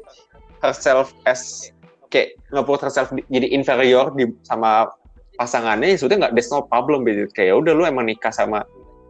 herself 0.63 1.11
as 1.27 1.71
kayak 2.07 2.35
ngeput 2.55 2.79
herself 2.79 3.11
di- 3.11 3.27
jadi 3.27 3.47
inferior 3.51 4.11
di 4.15 4.31
sama 4.47 4.87
pasangannya 5.35 5.95
ya 5.95 5.97
sudah 5.99 6.15
nggak 6.19 6.33
there's 6.35 6.51
no 6.51 6.63
problem 6.67 7.03
gitu 7.07 7.27
kayak 7.35 7.51
ya 7.51 7.55
udah 7.59 7.71
lu 7.75 7.83
emang 7.87 8.07
nikah 8.07 8.31
sama 8.31 8.63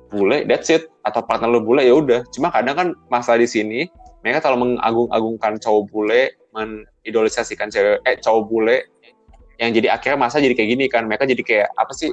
bule 0.09 0.45
that's 0.49 0.73
it. 0.73 0.89
Atau 1.05 1.21
partner 1.25 1.49
lu 1.49 1.61
bule 1.61 1.85
ya 1.85 1.93
udah. 1.93 2.25
Cuma 2.33 2.49
kadang 2.49 2.75
kan 2.77 2.87
masalah 3.13 3.41
di 3.41 3.49
sini 3.49 3.85
mereka 4.25 4.49
kalau 4.49 4.57
mengagung-agungkan 4.59 5.61
cowok 5.61 5.83
bule 5.93 6.33
mengidolisasikan 6.49 7.69
cewek 7.69 8.01
eh 8.09 8.17
cowok 8.17 8.43
bule 8.49 8.77
yang 9.61 9.69
jadi 9.75 9.93
akhirnya 9.93 10.17
masa 10.17 10.41
jadi 10.41 10.57
kayak 10.57 10.69
gini 10.73 10.85
kan. 10.89 11.05
Mereka 11.05 11.29
jadi 11.29 11.43
kayak 11.45 11.69
apa 11.77 11.93
sih 11.93 12.09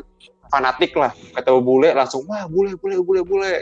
fanatik 0.53 0.93
lah. 0.93 1.17
Ketemu 1.33 1.61
bule 1.65 1.89
langsung 1.97 2.29
wah 2.29 2.45
bule 2.45 2.77
bule 2.77 3.01
bule 3.01 3.21
bule 3.25 3.53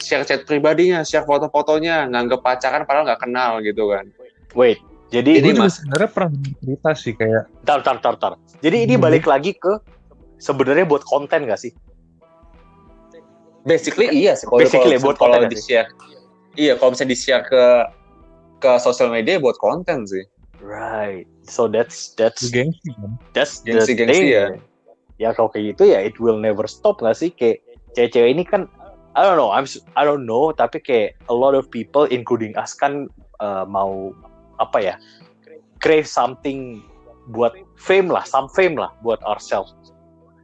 share 0.00 0.24
chat 0.24 0.42
pribadinya 0.42 1.00
share 1.00 1.22
foto-fotonya 1.22 2.08
nganggep 2.08 2.40
pacaran 2.40 2.82
padahal 2.82 3.04
nggak 3.04 3.20
kenal 3.20 3.60
gitu 3.60 3.88
kan. 3.88 4.08
Wait 4.52 4.80
jadi 5.10 5.42
Ini 5.42 5.54
mas- 5.54 5.78
sebenarnya 5.78 6.08
pernah 6.08 6.30
cerita 6.56 6.90
sih 6.94 7.12
kayak 7.12 7.42
tar 7.62 7.82
tar 7.82 7.98
tar 7.98 8.14
tar 8.14 8.32
jadi 8.58 8.84
ini 8.84 8.94
Hmm. 8.94 9.04
balik 9.04 9.26
lagi 9.26 9.52
ke 9.52 9.82
sebenarnya 10.36 10.86
buat 10.86 11.02
konten 11.02 11.44
gak 11.44 11.58
sih? 11.58 11.74
Basically 13.60 14.08
iya. 14.08 14.32
sih 14.34 14.46
kalau 14.46 14.62
Basically, 14.62 14.96
kalau- 14.96 15.04
buat 15.04 15.16
kalau 15.18 15.34
konten 15.36 15.50
di 15.50 15.58
share 15.58 15.88
iya 16.54 16.72
kalau 16.74 16.94
misalnya 16.94 17.12
di 17.12 17.18
share 17.18 17.44
ke 17.44 17.64
ke 18.58 18.70
sosial 18.78 19.08
media 19.08 19.36
buat 19.36 19.56
konten 19.56 20.04
sih. 20.04 20.24
Right. 20.60 21.24
So 21.42 21.66
that's 21.66 22.12
that's 22.14 22.48
gengsi 22.48 22.92
kan. 22.94 23.16
that's 23.32 23.60
the 23.60 23.74
Gengsi-gengsi 23.74 24.16
thing. 24.22 24.30
ya. 24.30 24.46
ya 25.18 25.28
kalau 25.32 25.48
kayak 25.48 25.74
gitu 25.74 25.88
ya 25.88 26.00
it 26.00 26.16
will 26.16 26.36
never 26.36 26.64
stop 26.64 27.00
gak 27.00 27.12
sih? 27.14 27.28
Kayak 27.30 27.60
cewek-cewek 27.92 28.30
ini 28.30 28.44
kan 28.44 28.64
I 29.20 29.28
don't 29.28 29.36
know 29.36 29.52
I'm 29.52 29.68
I 30.00 30.08
don't 30.08 30.24
know 30.24 30.48
tapi 30.56 30.80
kayak 30.80 31.20
a 31.28 31.36
lot 31.36 31.52
of 31.52 31.68
people 31.68 32.08
including 32.08 32.56
us 32.56 32.72
kan 32.72 33.12
uh, 33.44 33.68
mau 33.68 34.16
apa 34.56 34.80
ya 34.80 34.94
crave 35.84 36.08
something 36.08 36.80
buat 37.36 37.52
fame 37.76 38.08
lah 38.08 38.24
some 38.24 38.48
fame 38.56 38.80
lah 38.80 38.88
buat 39.04 39.20
ourselves 39.28 39.76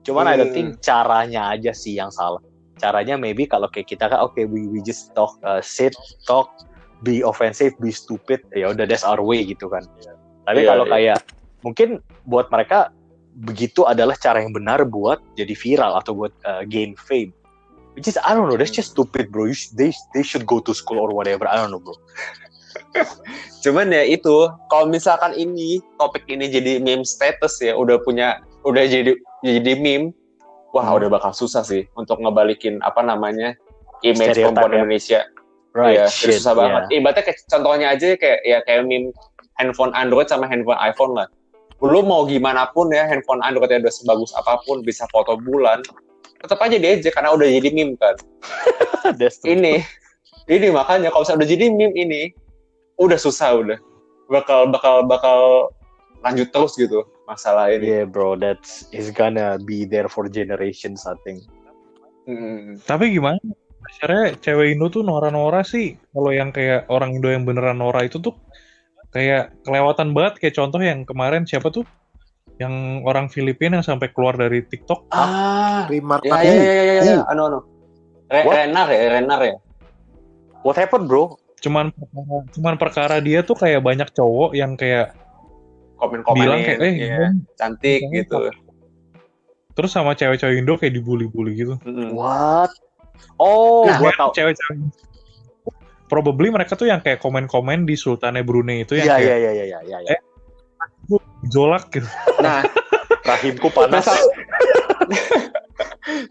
cuman 0.05 0.29
I 0.29 0.37
don't 0.37 0.53
Hmm. 0.53 0.77
think 0.77 0.85
caranya 0.85 1.57
aja 1.57 1.73
sih 1.73 1.97
yang 1.97 2.13
salah 2.13 2.45
caranya 2.77 3.17
maybe 3.17 3.49
kalau 3.49 3.73
kayak 3.73 3.89
kita 3.89 4.13
kan 4.13 4.21
oke 4.21 4.37
we 4.37 4.69
we 4.69 4.85
just 4.85 5.09
talk 5.17 5.33
uh, 5.41 5.65
sit 5.65 5.97
talk 6.29 6.53
be 7.01 7.25
offensive 7.25 7.73
be 7.81 7.89
stupid 7.89 8.45
ya 8.53 8.77
udah 8.77 8.85
that's 8.85 9.03
our 9.09 9.25
way 9.25 9.41
gitu 9.41 9.73
kan 9.73 9.81
tapi 10.45 10.63
Iya, 10.63 10.69
kalau 10.69 10.85
iya. 10.85 10.93
kayak 10.93 11.19
mungkin 11.65 11.89
buat 12.29 12.53
mereka 12.53 12.93
begitu 13.43 13.85
adalah 13.89 14.17
cara 14.17 14.41
yang 14.45 14.53
benar 14.53 14.85
buat 14.85 15.19
jadi 15.35 15.53
viral 15.57 15.97
atau 15.97 16.13
buat 16.13 16.33
uh, 16.45 16.63
gain 16.69 16.93
fame 16.97 17.33
which 17.97 18.07
is 18.07 18.21
I 18.21 18.37
don't 18.37 18.47
know 18.47 18.55
that's 18.55 18.71
just 18.71 18.93
stupid 18.93 19.33
bro 19.33 19.49
you 19.49 19.57
sh- 19.57 19.73
they 19.73 19.91
they 20.13 20.21
should 20.23 20.45
go 20.45 20.61
to 20.61 20.71
school 20.71 21.01
or 21.01 21.11
whatever 21.11 21.49
I 21.49 21.57
don't 21.59 21.73
know 21.73 21.81
bro 21.81 21.97
cuman 23.65 23.91
ya 23.91 24.05
itu 24.05 24.37
kalau 24.69 24.87
misalkan 24.87 25.33
ini 25.35 25.81
topik 25.97 26.29
ini 26.29 26.47
jadi 26.47 26.79
meme 26.79 27.03
status 27.03 27.59
ya 27.59 27.75
udah 27.75 27.99
punya 28.01 28.41
udah 28.63 28.85
jadi 28.85 29.17
jadi 29.43 29.73
meme 29.77 30.13
wah 30.71 30.85
Hmm. 30.87 30.99
udah 31.01 31.09
bakal 31.09 31.33
susah 31.33 31.65
sih 31.65 31.89
untuk 31.97 32.21
ngebalikin 32.21 32.79
apa 32.85 33.01
namanya 33.01 33.57
image 34.05 34.37
Stereotype 34.37 34.53
perempuan 34.55 34.71
ya. 34.71 34.77
Indonesia 34.77 35.21
right 35.73 35.97
Iya, 35.97 36.05
shit 36.09 36.37
susah 36.41 36.53
banget. 36.53 36.83
yeah. 36.89 36.99
Ibaratnya 37.01 37.23
kayak 37.25 37.39
contohnya 37.49 37.87
aja 37.93 38.07
kayak 38.15 38.41
ya 38.45 38.59
kayak 38.65 38.83
meme 38.85 39.09
handphone 39.57 39.93
Android 39.93 40.29
sama 40.29 40.45
handphone 40.45 40.77
iPhone 40.79 41.13
lah. 41.17 41.29
Lu 41.81 42.01
mau 42.01 42.25
gimana 42.25 42.69
pun 42.73 42.89
ya 42.89 43.05
handphone 43.05 43.41
Android 43.41 43.69
yang 43.69 43.85
udah 43.85 43.93
sebagus 43.93 44.33
apa 44.33 44.61
pun 44.65 44.81
bisa 44.81 45.05
foto 45.09 45.37
bulan, 45.37 45.81
tetap 46.43 46.59
aja 46.61 46.77
diejek 46.77 47.13
karena 47.13 47.33
udah 47.33 47.47
jadi 47.49 47.69
meme 47.73 47.97
kan. 47.97 48.17
Ini 49.47 49.87
ini 50.47 50.67
makanya 50.71 51.11
kalau 51.11 51.27
misalnya 51.27 51.43
udah 51.43 51.51
jadi 51.51 51.65
meme 51.71 51.95
ini 51.95 52.23
udah 52.99 53.19
susah 53.19 53.55
udah. 53.59 53.79
Bakal 54.27 54.75
bakal 54.75 55.07
bakal 55.07 55.71
lanjut 56.27 56.51
terus 56.51 56.75
gitu 56.75 57.07
masalah 57.27 57.71
ini. 57.71 57.87
yeah 57.87 58.05
bro 58.07 58.35
that's 58.39 58.87
is 58.91 59.11
gonna 59.11 59.59
be 59.63 59.87
there 59.87 60.11
for 60.11 60.27
generations 60.31 61.07
I 61.07 61.15
think 61.23 61.47
Hmm. 62.27 62.75
Tapi 62.83 63.15
gimana? 63.15 63.39
Akhirnya 63.87 64.35
cewek 64.43 64.75
Indo 64.75 64.91
tuh 64.91 65.07
nora-nora 65.07 65.63
sih. 65.63 65.95
Kalau 66.11 66.35
yang 66.35 66.51
kayak 66.51 66.91
orang 66.91 67.15
Indo 67.15 67.31
yang 67.31 67.47
beneran 67.47 67.79
nora 67.79 68.03
itu 68.03 68.19
tuh 68.19 68.35
kayak 69.15 69.55
kelewatan 69.63 70.11
banget. 70.11 70.43
Kayak 70.43 70.59
contoh 70.59 70.83
yang 70.83 71.07
kemarin 71.07 71.47
siapa 71.47 71.71
tuh? 71.71 71.87
Yang 72.57 72.75
orang 73.05 73.27
Filipina 73.29 73.79
yang 73.79 73.87
sampai 73.87 74.09
keluar 74.17 74.35
dari 74.35 74.65
TikTok. 74.65 75.13
Ah, 75.13 75.85
Remark 75.87 76.25
ya 76.25 76.41
ya 76.41 76.53
ya 76.57 76.63
ya, 76.65 76.85
ya, 76.85 77.03
ya. 77.05 77.17
anu 77.29 77.43
anu. 77.53 77.59
Re 78.27 78.41
What? 78.43 78.55
Renar 78.59 78.89
ya, 78.91 79.01
Renar 79.21 79.41
ya. 79.45 79.57
what 80.67 80.75
happened 80.75 81.07
bro 81.07 81.39
Cuman 81.63 81.95
perkara, 81.95 82.37
cuman 82.53 82.75
perkara 82.75 83.17
dia 83.23 83.47
tuh 83.47 83.55
kayak 83.55 83.81
banyak 83.87 84.11
cowok 84.11 84.51
yang 84.59 84.75
kayak 84.75 85.15
Komen-komenin, 85.97 86.37
bilang 86.43 86.61
kayak 86.61 86.81
eh 86.85 86.95
ya, 87.01 87.19
cantik 87.57 88.01
gitu. 88.13 88.51
terus 89.73 89.89
sama 89.95 90.13
cewek-cewek 90.13 90.61
Indo 90.61 90.77
kayak 90.77 90.93
dibully-bully 90.99 91.53
gitu. 91.57 91.75
What 92.13 92.75
oh 93.41 93.89
Nah, 93.89 93.97
gua 93.97 94.13
tau 94.19 94.31
Cewek-cewek 94.35 94.91
Probably 96.07 96.51
mereka 96.55 96.75
tuh 96.79 96.87
yang 96.87 97.01
kayak 97.03 97.19
komen-komen 97.19 97.83
di 97.89 97.95
Sultannya 97.99 98.43
Brunei 98.47 98.85
itu 98.85 98.95
yang 98.99 99.07
iya 99.11 99.17
iya 99.17 99.35
kayak 99.35 99.39
iya 99.39 99.51
iya 99.65 99.79
iya 99.87 99.99
iya 100.03 100.11
Eh, 100.15 100.21
jolak 101.51 101.89
gitu. 101.95 102.09
Nah, 102.43 102.67
rahimku 103.23 103.69
panas 103.71 104.07
Nah, 104.07 104.19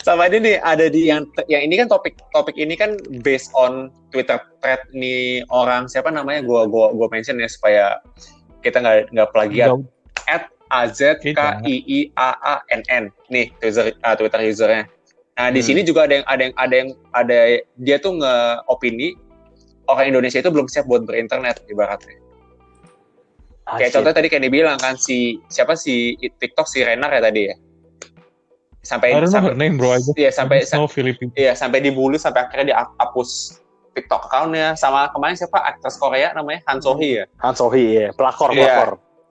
sama 0.03 0.27
ini 0.31 0.37
nih 0.41 0.55
ada 0.63 0.87
di 0.87 1.07
yang 1.11 1.27
yang 1.51 1.63
ini 1.63 1.79
kan 1.79 1.87
topik 1.91 2.15
topik 2.31 2.55
ini 2.55 2.75
kan 2.75 2.95
based 3.23 3.51
on 3.55 3.91
Twitter 4.11 4.39
thread 4.59 4.79
nih 4.95 5.43
orang 5.51 5.87
siapa 5.87 6.11
namanya 6.11 6.43
gua 6.43 6.67
gua 6.67 6.91
gua 6.95 7.07
mention 7.11 7.39
ya 7.39 7.47
supaya 7.47 7.99
kita 8.63 8.81
nggak 8.81 9.11
nggak 9.11 9.29
plagiat 9.35 9.75
at 10.27 10.49
a 10.73 10.89
z 10.89 11.19
k 11.21 11.39
i 11.63 11.75
i 11.85 11.99
a 12.17 12.29
a 12.35 12.55
n 12.71 12.81
n 12.89 13.03
nih 13.31 13.51
Twitter 13.61 13.93
uh, 14.03 14.15
Twitter 14.17 14.39
usernya. 14.43 14.83
Nah 15.35 15.51
di 15.51 15.59
Hmm. 15.59 15.67
sini 15.67 15.81
juga 15.83 16.07
ada 16.07 16.13
yang 16.19 16.25
ada 16.27 16.41
yang 16.43 16.53
ada 16.57 16.75
yang 16.75 16.89
ada 17.13 17.37
dia 17.83 17.97
tuh 17.99 18.15
nge 18.19 18.35
opini 18.71 19.13
orang 19.91 20.09
Indonesia 20.15 20.41
itu 20.41 20.49
belum 20.49 20.67
siap 20.71 20.89
buat 20.89 21.05
berinternet 21.05 21.61
ibaratnya. 21.69 22.17
Ah, 23.65 23.81
Kayak 23.81 23.89
shit. 23.89 23.95
contohnya 23.97 24.15
tadi 24.15 24.27
kayak 24.29 24.43
dibilang 24.45 24.77
kan 24.77 24.93
si 24.93 25.41
siapa 25.49 25.73
si 25.73 26.13
TikTok 26.15 26.65
si 26.65 26.85
Renar 26.85 27.09
ya 27.09 27.21
tadi 27.21 27.41
ya. 27.49 27.55
Sampai 28.79 29.17
sampai 29.25 29.57
name 29.57 29.75
bro 29.75 29.89
aja. 29.91 30.13
Iya 30.13 30.29
sampai 30.29 30.61
no 30.69 30.85
Filipina. 30.85 31.33
Iya 31.33 31.57
sampai 31.57 31.81
dibully 31.81 32.21
sampai 32.21 32.45
akhirnya 32.45 32.71
dihapus 32.71 33.57
TikTok 33.91 34.29
accountnya 34.29 34.75
sama 34.75 35.09
kemarin 35.09 35.33
siapa 35.33 35.57
aktris 35.57 35.95
Korea 35.95 36.29
namanya 36.31 36.61
Han 36.67 36.77
So 36.77 36.93
Hee 36.93 37.17
ya 37.17 37.25
Han 37.41 37.55
Sohee 37.55 37.89
ya 37.95 38.07
pelakor 38.11 38.51
Iya. 38.51 38.61
pelakor 38.61 38.89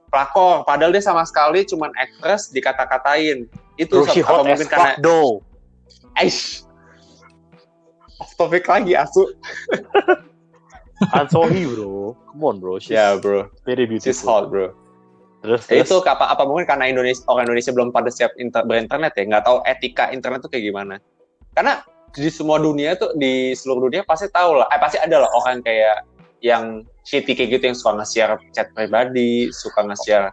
pelakor 0.08 0.56
padahal 0.64 0.90
dia 0.90 1.04
sama 1.04 1.22
sekali 1.22 1.62
cuman 1.62 1.92
aktris 1.94 2.48
dikata-katain 2.48 3.44
itu 3.76 3.92
bro 3.94 4.08
she 4.08 4.18
apa 4.18 4.30
hot 4.32 4.40
as 4.40 4.46
mungkin 4.48 4.66
karena 4.66 4.90
though 4.98 5.44
Aish 6.16 6.64
off 8.16 8.32
topic 8.34 8.64
lagi 8.64 8.96
asu 8.96 9.22
Han 11.12 11.26
Sohee 11.28 11.66
bro. 11.68 12.14
Come 12.32 12.42
on 12.44 12.56
bro. 12.62 12.78
She's 12.80 12.96
ya 12.96 13.18
bro. 13.20 13.50
very 13.68 13.84
she's 14.00 14.22
beautiful. 14.22 14.28
hot 14.30 14.44
bro. 14.48 14.66
Terus, 15.44 15.68
Ya 15.68 15.84
terus. 15.84 15.92
itu 15.92 15.96
apa 16.08 16.24
apa 16.32 16.48
mungkin 16.48 16.64
karena 16.64 16.88
Indonesia 16.88 17.20
orang 17.28 17.44
Indonesia 17.44 17.68
belum 17.76 17.92
pada 17.92 18.08
siap 18.08 18.32
inter, 18.40 18.64
berinternet 18.64 19.12
ya? 19.12 19.28
Nggak 19.28 19.44
tahu 19.44 19.56
etika 19.68 20.08
internet 20.08 20.40
tuh 20.40 20.48
kayak 20.48 20.72
gimana. 20.72 20.96
Karena 21.52 21.84
di 22.14 22.30
semua 22.32 22.56
dunia 22.56 22.96
tuh 22.96 23.12
di 23.20 23.52
seluruh 23.52 23.92
dunia 23.92 24.08
pasti 24.08 24.32
tahu 24.32 24.56
lah. 24.56 24.66
Eh 24.72 24.80
pasti 24.80 24.96
ada 24.96 25.20
lah 25.20 25.30
orang 25.36 25.60
kayak 25.60 26.08
yang 26.40 26.80
shitty 27.04 27.36
kayak 27.36 27.60
gitu 27.60 27.64
yang 27.72 27.76
suka 27.76 27.92
nge-share 28.00 28.36
chat 28.56 28.72
pribadi 28.72 29.52
suka 29.52 29.84
nge-share 29.84 30.32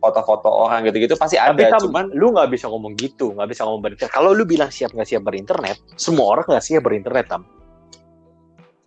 foto-foto 0.00 0.48
orang 0.48 0.88
gitu-gitu 0.88 1.14
pasti 1.14 1.36
tapi 1.38 1.62
ada. 1.68 1.76
Kan 1.78 1.86
cuman 1.86 2.04
lu 2.16 2.32
nggak 2.34 2.50
bisa 2.50 2.66
ngomong 2.66 2.96
gitu 2.98 3.36
nggak 3.36 3.52
bisa 3.52 3.62
ngomong 3.68 3.82
berinternet. 3.86 4.10
Kalau 4.10 4.34
lu 4.34 4.42
bilang 4.48 4.72
siap 4.72 4.90
nggak 4.96 5.06
siap 5.06 5.22
berinternet 5.22 5.76
semua 5.94 6.34
orang 6.34 6.46
nggak 6.48 6.64
siap 6.64 6.82
berinternet 6.82 7.26
tam 7.28 7.44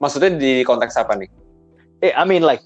maksudnya 0.03 0.36
di 0.36 0.67
konteks 0.67 1.00
apa 1.00 1.15
nih 1.15 1.29
eh 2.03 2.12
I 2.12 2.27
mean 2.27 2.43
like 2.43 2.62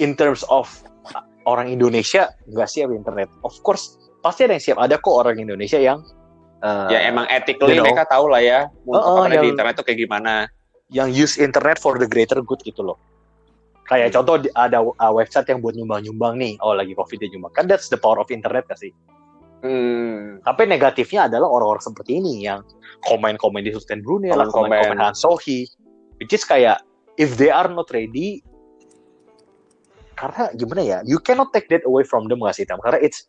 in 0.00 0.16
terms 0.16 0.40
of 0.48 0.64
uh, 1.12 1.20
orang 1.44 1.68
Indonesia 1.68 2.32
nggak 2.48 2.68
siap 2.72 2.88
internet 2.88 3.28
of 3.44 3.52
course 3.60 4.00
pasti 4.24 4.48
ada 4.48 4.56
yang 4.56 4.64
siap 4.64 4.78
ada 4.80 4.96
kok 4.96 5.12
orang 5.12 5.36
Indonesia 5.36 5.76
yang 5.76 6.00
eh, 6.64 6.88
ya 6.96 7.12
emang 7.12 7.28
ethically 7.28 7.76
you 7.76 7.84
know. 7.84 7.86
mereka 7.86 8.08
tahu 8.08 8.32
lah 8.32 8.40
ya 8.40 8.60
Oh, 8.88 8.96
oh, 8.96 9.16
apa 9.20 9.36
di 9.36 9.36
yang- 9.36 9.52
internet 9.52 9.76
tuh 9.76 9.84
kayak 9.84 10.00
gimana 10.00 10.48
yang 10.92 11.08
use 11.08 11.40
internet 11.40 11.80
for 11.80 11.96
the 11.96 12.04
greater 12.04 12.44
good 12.44 12.60
gitu 12.68 12.84
loh. 12.84 13.00
Kayak 13.88 14.12
contoh 14.12 14.44
di- 14.44 14.52
ada 14.52 14.84
uh, 14.84 15.12
website 15.12 15.48
yang 15.48 15.64
buat 15.64 15.72
nyumbang-nyumbang 15.72 16.36
nih, 16.36 16.52
oh 16.60 16.76
lagi 16.76 16.92
covid 16.92 17.16
dia 17.16 17.32
nyumbang. 17.32 17.52
Kan 17.56 17.64
that's 17.64 17.88
the 17.88 17.96
power 17.96 18.20
of 18.20 18.28
internet 18.28 18.68
gak 18.68 18.76
sih? 18.76 18.92
hmm. 19.64 20.44
Tapi 20.44 20.68
negatifnya 20.68 21.32
adalah 21.32 21.48
orang-orang 21.48 21.80
seperti 21.80 22.20
ini 22.20 22.44
yang 22.44 22.60
komen-komen 23.08 23.64
di 23.64 23.72
Sultan 23.72 24.04
Brunei 24.04 24.36
komen-komen 24.36 25.00
Han 25.00 25.16
Sohi. 25.16 25.64
Which 26.22 26.38
is 26.38 26.46
kayak, 26.46 26.86
if 27.18 27.34
they 27.34 27.50
are 27.50 27.66
not 27.66 27.90
ready, 27.90 28.46
karena 30.14 30.54
gimana 30.54 30.82
ya, 30.86 30.98
you 31.02 31.18
cannot 31.18 31.50
take 31.50 31.66
that 31.74 31.82
away 31.82 32.06
from 32.06 32.30
them 32.30 32.46
gak 32.46 32.54
sih, 32.54 32.62
Tam? 32.62 32.78
Karena 32.78 33.02
it's, 33.02 33.26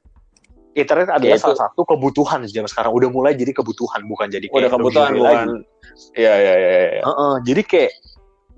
internet 0.78 1.10
adalah 1.10 1.26
Ya, 1.26 1.42
itu- 1.42 1.46
salah 1.50 1.58
satu 1.58 1.82
kebutuhan 1.90 2.46
zaman 2.46 2.70
sekarang. 2.70 2.94
Udah 2.94 3.10
mulai 3.10 3.34
jadi 3.34 3.50
kebutuhan, 3.50 4.06
bukan 4.06 4.30
jadi 4.30 4.46
kayak 4.46 4.58
udah 4.62 4.70
kebutuhan 4.78 5.12
bukan 5.18 5.48
ya 6.14 6.34
ya 6.38 6.54
ya 6.54 6.70
ya 6.70 7.02
Heeh, 7.06 7.34
jadi 7.50 7.62
kayak 7.66 7.92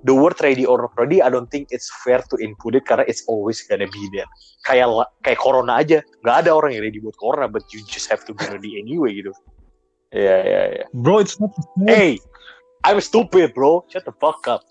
the 0.04 0.16
word 0.16 0.36
ready 0.44 0.68
or 0.68 0.84
not 0.84 0.96
ready, 1.00 1.24
I 1.24 1.32
don't 1.32 1.48
think 1.48 1.72
it's 1.72 1.88
fair 2.04 2.20
to 2.28 2.36
input 2.40 2.76
it 2.76 2.84
karena 2.84 3.08
it's 3.08 3.24
always 3.32 3.64
gonna 3.68 3.88
be 3.88 4.04
there. 4.12 4.28
Kayak 4.68 4.92
kayak 5.24 5.40
corona 5.40 5.80
aja, 5.80 6.04
nggak 6.24 6.36
ada 6.44 6.52
orang 6.52 6.76
yang 6.76 6.84
ready 6.84 7.00
buat 7.00 7.16
corona, 7.16 7.48
but 7.48 7.64
you 7.72 7.80
just 7.88 8.12
have 8.12 8.24
to 8.28 8.36
be 8.36 8.44
ready 8.52 8.80
anyway 8.80 9.16
gitu. 9.16 9.32
ya 10.16 10.38
ya 10.40 10.62
ya 10.80 10.86
Bro, 10.96 11.20
it's 11.20 11.36
not 11.44 11.52
Hey, 11.84 12.24
I'm 12.86 13.02
stupid 13.02 13.58
bro, 13.58 13.82
shut 13.90 14.06
the 14.06 14.14
fuck 14.22 14.46
up. 14.46 14.62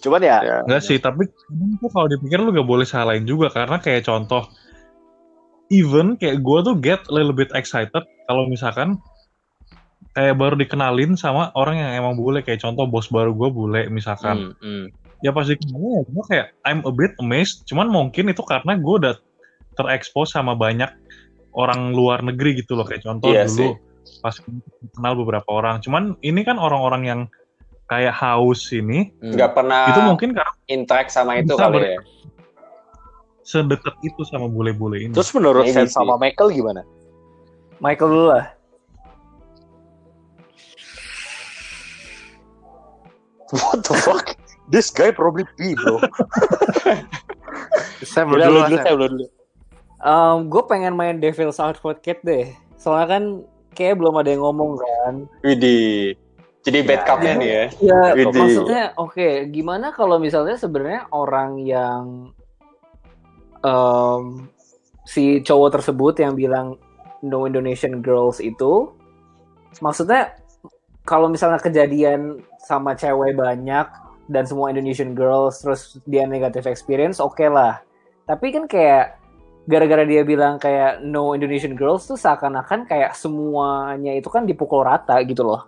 Cuman 0.00 0.24
ya, 0.24 0.40
ya. 0.40 0.56
Enggak 0.64 0.82
sih, 0.82 0.96
tapi 0.98 1.28
tuh 1.78 1.90
kalau 1.92 2.08
dipikir 2.08 2.40
lu 2.40 2.50
gak 2.50 2.66
boleh 2.66 2.88
salahin 2.88 3.28
juga. 3.28 3.52
Karena 3.52 3.78
kayak 3.78 4.08
contoh 4.08 4.48
even 5.68 6.16
kayak 6.18 6.40
gue 6.40 6.58
tuh 6.64 6.74
get 6.80 7.04
a 7.06 7.12
little 7.12 7.36
bit 7.36 7.52
excited 7.54 8.02
kalau 8.26 8.44
misalkan 8.50 8.98
kayak 10.18 10.36
baru 10.36 10.58
dikenalin 10.58 11.14
sama 11.14 11.54
orang 11.54 11.78
yang 11.78 11.90
emang 12.02 12.18
bule. 12.18 12.40
Kayak 12.40 12.64
contoh 12.64 12.88
bos 12.88 13.06
baru 13.12 13.30
gue 13.36 13.48
bule 13.52 13.82
misalkan. 13.92 14.56
Hmm, 14.58 14.58
hmm. 14.58 14.84
ya 15.22 15.30
pasti 15.30 15.54
kenalnya 15.54 16.00
ya 16.00 16.02
gue 16.08 16.24
kayak 16.32 16.46
I'm 16.64 16.80
a 16.88 16.92
bit 16.92 17.12
amazed. 17.20 17.68
Cuman 17.68 17.92
mungkin 17.92 18.32
itu 18.32 18.42
karena 18.42 18.74
gue 18.74 18.94
udah 19.04 19.14
terekspos 19.78 20.34
sama 20.34 20.56
banyak 20.58 20.90
orang 21.52 21.92
luar 21.92 22.24
negeri 22.24 22.58
gitu 22.58 22.74
loh. 22.74 22.88
Kayak 22.88 23.06
contoh 23.06 23.30
Iya 23.30 23.46
dulu 23.46 23.91
pas 24.20 24.34
kenal 24.96 25.14
beberapa 25.18 25.48
orang 25.50 25.82
cuman 25.82 26.18
ini 26.22 26.42
kan 26.42 26.58
orang-orang 26.58 27.02
yang 27.04 27.20
kayak 27.90 28.14
haus 28.14 28.72
ini 28.72 29.12
hmm. 29.20 29.36
nggak 29.36 29.52
pernah 29.52 29.90
itu 29.90 30.00
mungkin 30.02 30.30
karena 30.32 30.54
interact 30.70 31.10
sama 31.12 31.38
itu 31.38 31.54
kali 31.54 31.98
ya 31.98 32.00
sedekat 33.42 33.94
itu 34.06 34.22
sama 34.24 34.46
bule-bule 34.48 35.02
ini. 35.02 35.12
Terus 35.12 35.34
menurut 35.34 35.66
Sen 35.68 35.86
sih. 35.90 35.94
sama 35.94 36.16
Michael 36.16 36.50
gimana? 36.54 36.82
Michael 37.82 38.08
dulu 38.08 38.26
lah. 38.30 38.46
What 43.58 43.84
the 43.84 43.94
fuck? 44.00 44.26
This 44.70 44.88
guy 44.88 45.12
probably 45.12 45.44
pee 45.58 45.76
bro. 45.76 46.00
Sam 48.06 48.32
Udah, 48.32 48.48
dulu, 48.48 48.64
dulu, 48.64 48.76
Sam. 48.78 48.86
Sam, 48.86 48.96
lu 48.96 49.06
dulu. 49.10 49.26
gue 50.48 50.62
pengen 50.70 50.96
main 50.96 51.20
Devil's 51.20 51.60
Advocate 51.60 52.22
deh. 52.24 52.48
Soalnya 52.80 53.06
kan 53.18 53.44
kayak 53.72 53.98
belum 53.98 54.14
ada 54.20 54.30
yang 54.30 54.42
ngomong 54.44 54.78
kan. 54.78 55.14
Widih 55.42 56.16
jadi 56.62 56.78
bad 56.86 57.02
Ya, 57.02 57.06
cupnya 57.10 57.26
ya. 57.26 57.38
nih 57.42 57.50
ya 57.50 57.64
Ya, 57.82 58.00
Widih. 58.14 58.38
maksudnya 58.38 58.82
oke, 58.94 59.28
gimana 59.50 59.90
kalau 59.90 60.22
misalnya 60.22 60.54
sebenarnya 60.54 61.10
orang 61.10 61.58
yang 61.58 62.30
em, 63.62 64.46
si 65.02 65.42
cowok 65.42 65.80
tersebut 65.80 66.14
yang 66.22 66.38
bilang 66.38 66.78
no 67.22 67.46
Indonesian 67.46 67.98
girls 67.98 68.38
itu, 68.38 68.90
maksudnya 69.78 70.34
kalau 71.02 71.26
misalnya 71.26 71.58
kejadian 71.58 72.38
sama 72.62 72.94
cewek 72.94 73.34
banyak 73.34 73.86
dan 74.30 74.46
semua 74.46 74.70
Indonesian 74.70 75.18
girls 75.18 75.58
terus 75.62 75.98
dia 76.06 76.26
negative 76.26 76.70
experience, 76.70 77.18
oke 77.18 77.42
lah. 77.50 77.82
Tapi 78.22 78.54
kan 78.54 78.70
kayak 78.70 79.18
gara-gara 79.62 80.02
dia 80.02 80.26
bilang 80.26 80.58
kayak 80.58 81.06
no 81.06 81.38
Indonesian 81.38 81.78
girls 81.78 82.06
tuh 82.10 82.18
seakan-akan 82.18 82.86
kayak 82.86 83.14
semuanya 83.14 84.18
itu 84.18 84.26
kan 84.26 84.42
dipukul 84.42 84.82
rata 84.82 85.18
gitu 85.22 85.46
loh. 85.46 85.62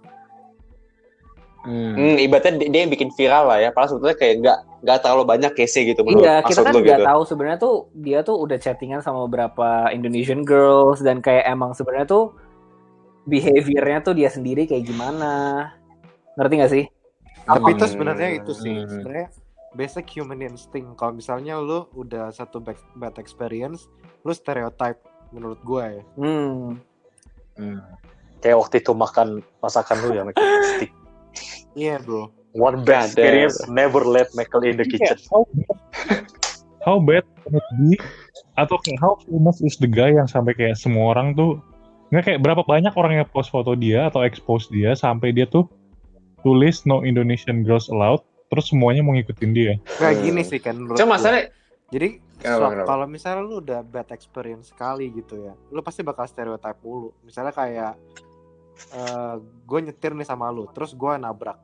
Hmm. 1.64 1.96
hmm, 1.96 2.20
ibaratnya 2.20 2.60
dia, 2.60 2.68
dia 2.68 2.80
yang 2.84 2.92
bikin 2.92 3.08
viral 3.16 3.48
lah 3.48 3.56
ya 3.56 3.72
padahal 3.72 3.96
sebetulnya 3.96 4.18
kayak 4.20 4.34
nggak 4.44 4.58
nggak 4.84 4.98
terlalu 5.00 5.24
banyak 5.24 5.52
case 5.56 5.80
gitu 5.80 6.04
menurut 6.04 6.20
Iya, 6.28 6.44
kita 6.44 6.60
maksud 6.60 6.64
kan 6.68 6.74
nggak 6.76 7.00
gitu 7.00 7.08
tahu 7.08 7.22
sebenarnya 7.24 7.58
tuh 7.64 7.74
dia 7.96 8.18
tuh 8.20 8.36
udah 8.36 8.58
chattingan 8.60 9.00
sama 9.00 9.24
beberapa 9.24 9.88
Indonesian 9.88 10.44
girls 10.44 11.00
dan 11.00 11.24
kayak 11.24 11.48
emang 11.48 11.72
sebenarnya 11.72 12.04
tuh 12.04 12.36
behaviornya 13.24 14.04
tuh 14.04 14.12
dia 14.12 14.28
sendiri 14.28 14.68
kayak 14.68 14.84
gimana. 14.84 15.32
Ngerti 16.36 16.54
gak 16.60 16.72
sih? 16.72 16.84
Tapi 17.48 17.68
itu 17.72 17.84
Hmm. 17.88 17.92
sebenarnya 17.96 18.28
itu 18.36 18.52
sih. 18.52 18.76
Hmm. 18.84 18.88
Sebenarnya 19.00 19.28
basic 19.74 20.06
human 20.10 20.40
instinct. 20.40 20.94
Kalau 20.96 21.12
misalnya 21.14 21.58
lu 21.58 21.86
udah 21.94 22.30
satu 22.30 22.62
bad, 22.62 22.78
bad 22.98 23.14
experience, 23.18 23.90
lu 24.22 24.32
stereotype 24.32 24.98
menurut 25.34 25.60
gue 25.66 25.84
ya. 26.00 26.02
Hmm. 26.18 26.78
Hmm. 27.58 27.78
Kayak 28.40 28.56
waktu 28.66 28.74
itu 28.82 28.92
makan 28.94 29.42
masakan 29.60 29.96
lu 30.06 30.08
ya 30.14 30.22
Michael. 30.22 30.46
Stick. 30.78 30.92
Iya 31.74 31.98
bro. 32.00 32.30
One 32.54 32.86
bad 32.86 33.10
experience 33.10 33.58
never 33.66 34.06
let 34.06 34.30
Michael 34.38 34.62
in 34.62 34.78
the 34.78 34.86
kitchen. 34.86 35.18
How 35.26 35.42
bad, 35.50 35.74
how 36.86 36.96
bad 37.02 37.24
can 37.42 37.58
it 37.58 37.68
be? 37.74 37.98
Atau 38.54 38.78
kayak 38.86 39.02
how 39.02 39.18
famous 39.26 39.58
is 39.58 39.74
the 39.82 39.90
guy 39.90 40.14
yang 40.14 40.30
sampai 40.30 40.54
kayak 40.54 40.78
semua 40.78 41.18
orang 41.18 41.34
tuh 41.34 41.58
nggak 42.14 42.30
kayak 42.30 42.40
berapa 42.46 42.62
banyak 42.62 42.94
orang 42.94 43.18
yang 43.18 43.26
post 43.34 43.50
foto 43.50 43.74
dia 43.74 44.06
atau 44.06 44.22
expose 44.22 44.70
dia 44.70 44.94
sampai 44.94 45.34
dia 45.34 45.50
tuh 45.50 45.66
tulis 46.46 46.86
no 46.86 47.02
Indonesian 47.02 47.66
girls 47.66 47.90
allowed 47.90 48.22
terus 48.54 48.70
semuanya 48.70 49.02
mau 49.02 49.12
ngikutin 49.12 49.50
dia. 49.50 49.74
Kayak 49.98 50.14
Hmm. 50.14 50.24
gini 50.24 50.42
sih 50.46 50.60
kan 50.62 50.74
cuma 50.78 51.18
masalahnya 51.18 51.50
Jadi 51.90 52.18
kenapa? 52.38 52.86
kalau 52.86 53.06
misalnya 53.06 53.42
lu 53.42 53.58
udah 53.58 53.82
bad 53.82 54.08
experience 54.10 54.70
sekali 54.70 55.10
gitu 55.10 55.42
ya, 55.42 55.54
lu 55.70 55.78
pasti 55.78 56.00
bakal 56.00 56.26
stereotype 56.26 56.78
mulu. 56.80 57.14
Misalnya 57.22 57.50
kayak 57.50 57.94
gue 59.62 59.78
nyetir 59.80 60.12
nih 60.14 60.26
sama 60.26 60.50
lu, 60.50 60.66
terus 60.74 60.90
gue 60.90 61.12
nabrak. 61.14 61.54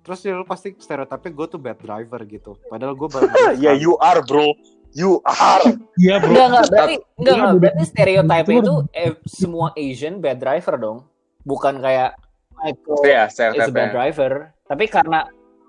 Terus 0.00 0.18
ya 0.24 0.34
lu 0.34 0.48
pasti 0.48 0.74
stereotype 0.74 1.28
gue 1.30 1.46
tuh 1.46 1.60
bad 1.60 1.78
driver 1.78 2.18
gitu. 2.24 2.56
Padahal 2.66 2.96
gue 2.96 3.06
baru 3.06 3.26
Ya 3.64 3.76
you 3.76 3.94
are 4.00 4.24
bro. 4.24 4.54
You 4.90 5.22
are. 5.22 5.62
Iya 5.94 6.18
bro. 6.18 6.34
Enggak, 6.34 6.46
enggak, 6.50 6.66
berarti 6.66 6.94
enggak, 6.98 7.34
enggak, 7.36 7.50
Iya, 7.52 7.60
berarti 7.60 7.84
stereotype 7.86 8.46
Itu 8.50 8.74
eh, 8.90 9.12
semua 9.22 9.66
Asian 9.78 10.18
bad 10.18 10.38
driver 10.42 10.74
dong. 10.80 10.98
Bukan 11.46 11.78
kayak 11.78 12.18
Michael 12.58 12.98
ya 13.06 13.24
is 13.24 13.38
a 13.38 13.46
bad 13.46 13.54
stereotype 13.54 13.92
driver. 13.94 14.32
Tapi 14.66 14.84
karena 14.90 15.20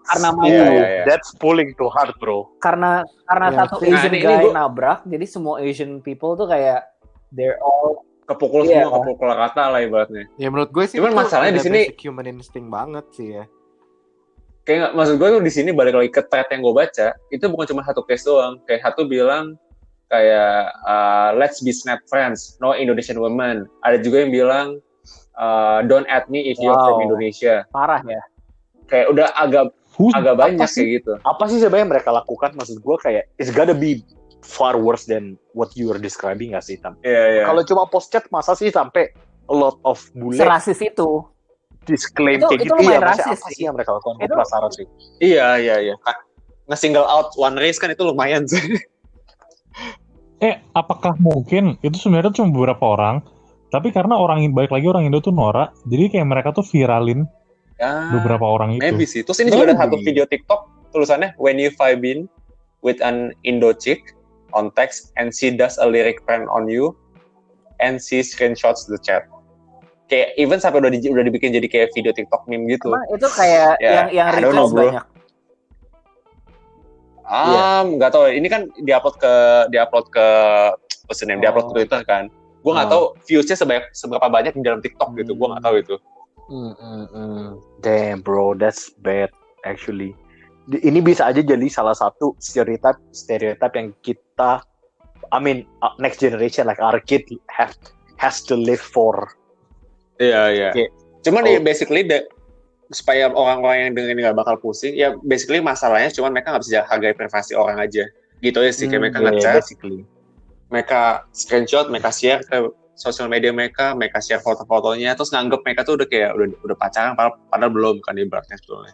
karena 0.03 0.27
Iya, 0.27 0.37
Michael 0.37 0.71
iya, 0.71 0.85
iya. 0.91 1.03
That's 1.05 1.29
pulling 1.35 1.69
too 1.73 1.87
hard 1.87 2.13
bro. 2.15 2.49
karena 2.57 3.01
karena 3.23 3.47
Ya, 3.47 3.57
satu 3.59 3.75
nah, 3.79 3.87
Asian 3.91 4.07
ini- 4.07 4.17
ini 4.17 4.25
guy 4.25 4.37
gua- 4.41 4.55
nabrak, 4.55 4.99
jadi 5.03 5.25
semua 5.25 5.55
Asian 5.59 5.91
people 5.99 6.33
tuh 6.33 6.45
kayak 6.45 6.89
they're 7.29 7.57
all 7.59 8.01
kepukul 8.23 8.63
Iya. 8.63 8.83
semua 8.83 8.91
kepukul 8.97 9.29
kata 9.29 9.63
lah 9.67 9.79
ibaratnya 9.79 10.23
Ya 10.35 10.47
menurut 10.47 10.69
gue 10.69 10.85
sih 10.85 10.97
Cuman 10.97 11.13
masalahnya 11.17 11.53
di 11.53 11.61
sini- 11.61 11.91
human 11.99 12.25
instinct 12.29 12.67
banget 12.67 13.05
sih 13.11 13.27
ya. 13.33 13.45
kayak 14.61 14.77
nggak- 14.79 14.93
maksud 14.95 15.15
gue 15.17 15.29
tuh 15.31 15.41
di 15.41 15.51
sini 15.51 15.69
balik 15.71 15.95
lagi 15.95 16.09
ke 16.09 16.21
thread 16.23 16.45
yang 16.47 16.61
gue 16.61 16.71
baca 16.71 17.07
itu 17.27 17.43
bukan 17.43 17.65
cuma 17.67 17.81
satu 17.81 18.01
case 18.01 18.21
doang 18.23 18.61
kayak 18.63 18.81
satu 18.83 19.03
bilang 19.03 19.57
kayak 20.07 20.53
uh, 20.83 21.33
let's 21.33 21.59
be 21.59 21.71
snap 21.71 21.97
friends 22.05 22.55
no 22.57 22.71
Indonesian 22.71 23.17
women 23.17 23.65
ada 23.79 23.97
juga 23.97 24.21
yang 24.21 24.29
bilang 24.29 24.67
uh, 25.33 25.81
don't 25.81 26.05
add 26.05 26.27
me 26.27 26.45
if 26.45 26.57
you're 26.57 26.77
from 26.77 26.93
Wow. 26.95 27.03
Indonesia 27.03 27.65
parah 27.67 28.05
ya. 28.05 28.21
kayak 28.85 29.09
udah 29.09 29.33
agak 29.33 29.73
Who's- 30.01 30.17
agak 30.17 30.35
banyak 30.35 30.65
sih? 30.65 30.81
kayak 30.81 30.91
gitu 30.97 31.13
Apa 31.21 31.43
sih 31.45 31.61
sebenarnya 31.61 31.83
yang 31.85 31.91
mereka 31.93 32.09
lakukan? 32.09 32.49
Maksud 32.57 32.81
gue 32.81 32.95
kayak 32.97 33.23
it's 33.37 33.53
gotta 33.53 33.71
be 33.71 34.01
far 34.41 34.73
worse 34.73 35.05
than 35.05 35.37
what 35.53 35.69
you 35.77 35.93
are 35.93 36.01
describing 36.01 36.57
gak 36.57 36.65
sih 36.65 36.81
Tam? 36.81 36.97
Iya 37.05 37.23
iya. 37.31 37.43
Kalau 37.45 37.61
cuma 37.61 37.85
post 37.85 38.09
chat 38.09 38.25
masa 38.27 38.57
sih 38.57 38.67
sampai 38.67 39.13
a 39.45 39.53
lot 39.53 39.77
of 39.85 40.01
bule 40.11 40.33
Serasis 40.33 40.81
itu. 40.81 41.21
disclaim 41.81 42.37
Itu- 42.37 42.45
kayak 42.45 42.61
itu 42.61 42.65
gitu 42.69 42.73
lumayan 42.77 42.89
ya 42.93 42.99
maksudnya 42.99 43.25
rasis 43.25 43.39
apa 43.41 43.49
sih. 43.49 43.61
yang 43.65 43.73
mereka 43.73 43.89
lakukan? 43.93 44.15
Itu- 44.17 44.33
penasaran 44.33 44.71
sih. 44.71 44.85
Iya 45.17 45.47
iya 45.57 45.75
iya. 45.81 45.95
Nge-single 46.65 47.05
out 47.05 47.29
one 47.35 47.57
race 47.57 47.77
kan 47.77 47.89
itu 47.89 48.01
lumayan 48.01 48.45
sih. 48.45 48.61
Eh, 50.41 50.57
apakah 50.73 51.13
mungkin 51.21 51.77
itu 51.85 52.01
sebenarnya 52.01 52.33
cuma 52.33 52.49
beberapa 52.49 52.97
orang, 52.97 53.21
tapi 53.69 53.93
karena 53.93 54.17
orang 54.17 54.41
baik 54.51 54.73
lagi 54.73 54.89
orang 54.89 55.05
Indo 55.05 55.21
tuh 55.21 55.29
norak, 55.29 55.77
jadi 55.85 56.09
kayak 56.09 56.27
mereka 56.27 56.49
tuh 56.49 56.65
viralin 56.65 57.29
Ya. 57.82 58.13
beberapa 58.13 58.46
orang 58.46 58.78
itu. 58.78 58.82
Maybe 58.86 59.10
sih. 59.10 59.26
Terus 59.26 59.41
ini 59.41 59.50
juga 59.50 59.74
ada 59.74 59.89
satu 59.89 59.98
video 60.06 60.30
TikTok 60.30 60.70
tulisannya 60.94 61.34
when 61.41 61.58
you 61.58 61.74
vibe 61.74 62.06
in 62.06 62.20
with 62.86 63.02
an 63.02 63.34
Indo 63.41 63.74
chick 63.74 64.13
on 64.54 64.70
text 64.78 65.10
and 65.17 65.34
she 65.34 65.50
does 65.50 65.82
a 65.82 65.88
lyric 65.89 66.22
prank 66.30 66.46
on 66.54 66.70
you 66.70 66.94
and 67.82 67.98
she 67.98 68.22
screenshots 68.22 68.86
the 68.86 69.02
chat. 69.02 69.26
Kayak 70.13 70.38
even 70.38 70.62
sampai 70.62 70.84
udah 70.84 70.91
di, 70.94 71.02
udah 71.10 71.26
dibikin 71.26 71.58
jadi 71.58 71.65
kayak 71.65 71.89
video 71.98 72.13
TikTok 72.13 72.46
meme 72.46 72.70
gitu. 72.70 72.94
Emang 72.94 73.08
itu 73.10 73.28
kayak 73.34 73.82
Ya, 73.82 73.89
yang 73.89 74.08
yang 74.13 74.28
request 74.38 74.74
banyak. 74.78 75.06
Ah, 77.26 77.82
nggak 77.88 78.12
tahu. 78.12 78.28
Ini 78.28 78.48
kan 78.52 78.62
diupload 78.84 79.15
ke 79.17 79.34
diupload 79.72 80.06
ke 80.12 80.26
the 81.10 81.26
name? 81.26 81.39
Diupload 81.39 81.65
ke 81.65 81.72
Oh. 81.72 81.76
Twitter 81.80 82.02
kan. 82.04 82.24
Gue 82.62 82.72
nggak 82.76 82.88
Oh. 82.91 82.94
tahu 82.94 83.04
viewsnya 83.26 83.56
sebanyak 83.58 83.89
seberapa 83.96 84.28
banyak 84.28 84.54
di 84.54 84.62
dalam 84.62 84.84
TikTok 84.84 85.15
gitu. 85.17 85.34
Gue 85.34 85.48
nggak 85.50 85.63
tahu 85.63 85.76
itu. 85.80 85.96
Mm, 86.51 86.75
mm, 86.75 87.05
mm. 87.15 87.47
Damn 87.79 88.19
bro, 88.19 88.51
that's 88.59 88.91
bad 88.99 89.31
actually. 89.63 90.11
Ini 90.67 90.99
bisa 90.99 91.31
aja 91.31 91.39
jadi 91.39 91.63
salah 91.71 91.95
satu 91.95 92.35
stereotype 92.43 92.99
stereotype 93.15 93.71
yang 93.79 93.95
kita, 94.03 94.59
I 95.31 95.39
mean 95.39 95.63
uh, 95.79 95.95
next 95.95 96.19
generation 96.19 96.67
like 96.67 96.83
our 96.83 96.99
kid 96.99 97.23
have 97.47 97.71
has 98.19 98.43
to 98.51 98.59
live 98.59 98.83
for. 98.83 99.31
Iya 100.19 100.41
iya. 100.51 100.69
Oke. 100.75 100.85
Cuman 101.23 101.47
Oh. 101.47 101.51
ya 101.55 101.59
basically 101.63 102.03
the, 102.03 102.27
supaya 102.91 103.31
orang-orang 103.31 103.89
yang 103.89 103.91
dengerin 103.95 104.19
nggak 104.19 104.37
bakal 104.37 104.55
pusing, 104.59 104.91
ya 104.93 105.15
basically 105.23 105.63
masalahnya 105.63 106.11
cuman 106.11 106.35
mereka 106.35 106.51
nggak 106.51 106.63
bisa 106.67 106.83
hargai 106.85 107.15
privasi 107.15 107.55
orang 107.55 107.79
aja. 107.79 108.03
Gitu 108.43 108.57
aja 108.59 108.73
sih, 108.75 108.91
kayak 108.91 108.99
Hmm, 108.99 109.03
mereka 109.07 109.17
Yeah, 109.21 109.25
ngechat, 109.31 109.55
basically. 109.63 110.01
mereka 110.67 111.01
screenshot, 111.31 111.87
mereka 111.87 112.09
share 112.11 112.41
ke 112.43 112.57
sosial 113.01 113.25
media 113.25 113.49
mereka, 113.49 113.97
mereka 113.97 114.21
share 114.21 114.45
foto-fotonya, 114.45 115.17
terus 115.17 115.33
nganggep 115.33 115.65
mereka 115.65 115.81
tuh 115.81 115.97
udah 115.97 116.05
kayak 116.05 116.37
udah 116.37 116.47
udah 116.61 116.77
pacaran, 116.77 117.17
padahal, 117.17 117.33
padahal 117.49 117.71
belum 117.73 117.95
kan 118.05 118.13
ibaratnya 118.21 118.61
sebetulnya. 118.61 118.93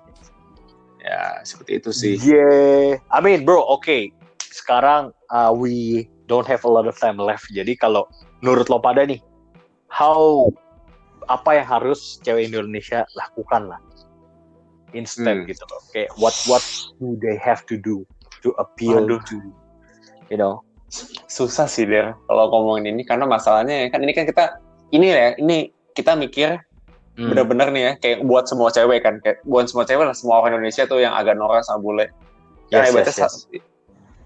Ya 1.03 1.43
seperti 1.43 1.71
itu 1.83 1.89
sih. 1.91 2.15
Yeah, 2.23 3.03
I 3.11 3.19
mean 3.19 3.43
bro, 3.43 3.67
okay. 3.67 4.15
Sekarang 4.39 5.11
uh, 5.29 5.51
we 5.51 6.07
don't 6.31 6.47
have 6.47 6.63
a 6.63 6.71
lot 6.71 6.87
of 6.87 6.95
time 6.95 7.19
left. 7.19 7.51
Jadi 7.51 7.75
kalau 7.75 8.07
menurut 8.39 8.71
lo 8.71 8.79
pada 8.79 9.03
nih, 9.03 9.19
how 9.91 10.47
apa 11.27 11.59
yang 11.59 11.67
harus 11.67 12.23
cewek 12.23 12.47
Indonesia 12.47 13.03
lakukan 13.19 13.67
lah 13.67 13.79
instead 14.95 15.43
Hmm. 15.43 15.47
gitu 15.47 15.63
loh. 15.67 15.81
Kayak 15.91 16.15
what 16.15 16.35
what 16.47 16.63
do 17.03 17.19
they 17.19 17.35
have 17.35 17.67
to 17.67 17.75
do 17.75 18.07
to 18.41 18.55
appeal 18.55 19.03
Aduh. 19.03 19.19
to 19.27 19.35
you 20.31 20.39
know? 20.39 20.63
Susah 21.27 21.67
sih 21.67 21.83
der 21.83 22.15
kalau 22.25 22.47
ngomongin 22.47 22.95
ini 22.95 23.03
karena 23.03 23.27
masalahnya 23.27 23.91
kan 23.91 23.99
ini 23.99 24.15
kan 24.15 24.23
kita 24.23 24.43
ini 24.89 25.05
ya 25.11 25.35
ini 25.35 25.57
kita 25.91 26.15
mikir 26.15 26.63
Hmm. 27.17 27.33
bener-bener 27.33 27.73
nih 27.73 27.81
ya 27.81 27.91
kayak 27.97 28.17
buat 28.29 28.45
semua 28.45 28.69
cewek 28.69 29.01
kan 29.01 29.17
kayak 29.17 29.41
buat 29.41 29.65
semua 29.65 29.89
cewek 29.89 30.05
lah 30.05 30.13
semua 30.13 30.37
orang 30.37 30.53
Indonesia 30.53 30.85
tuh 30.85 31.01
yang 31.01 31.17
agak 31.17 31.33
norak 31.33 31.65
sama 31.65 31.81
bule 31.81 32.13
kan 32.69 32.85
Yes, 32.85 32.93
ibaratnya 32.93 33.09
yes, 33.09 33.33
yes. 33.49 33.65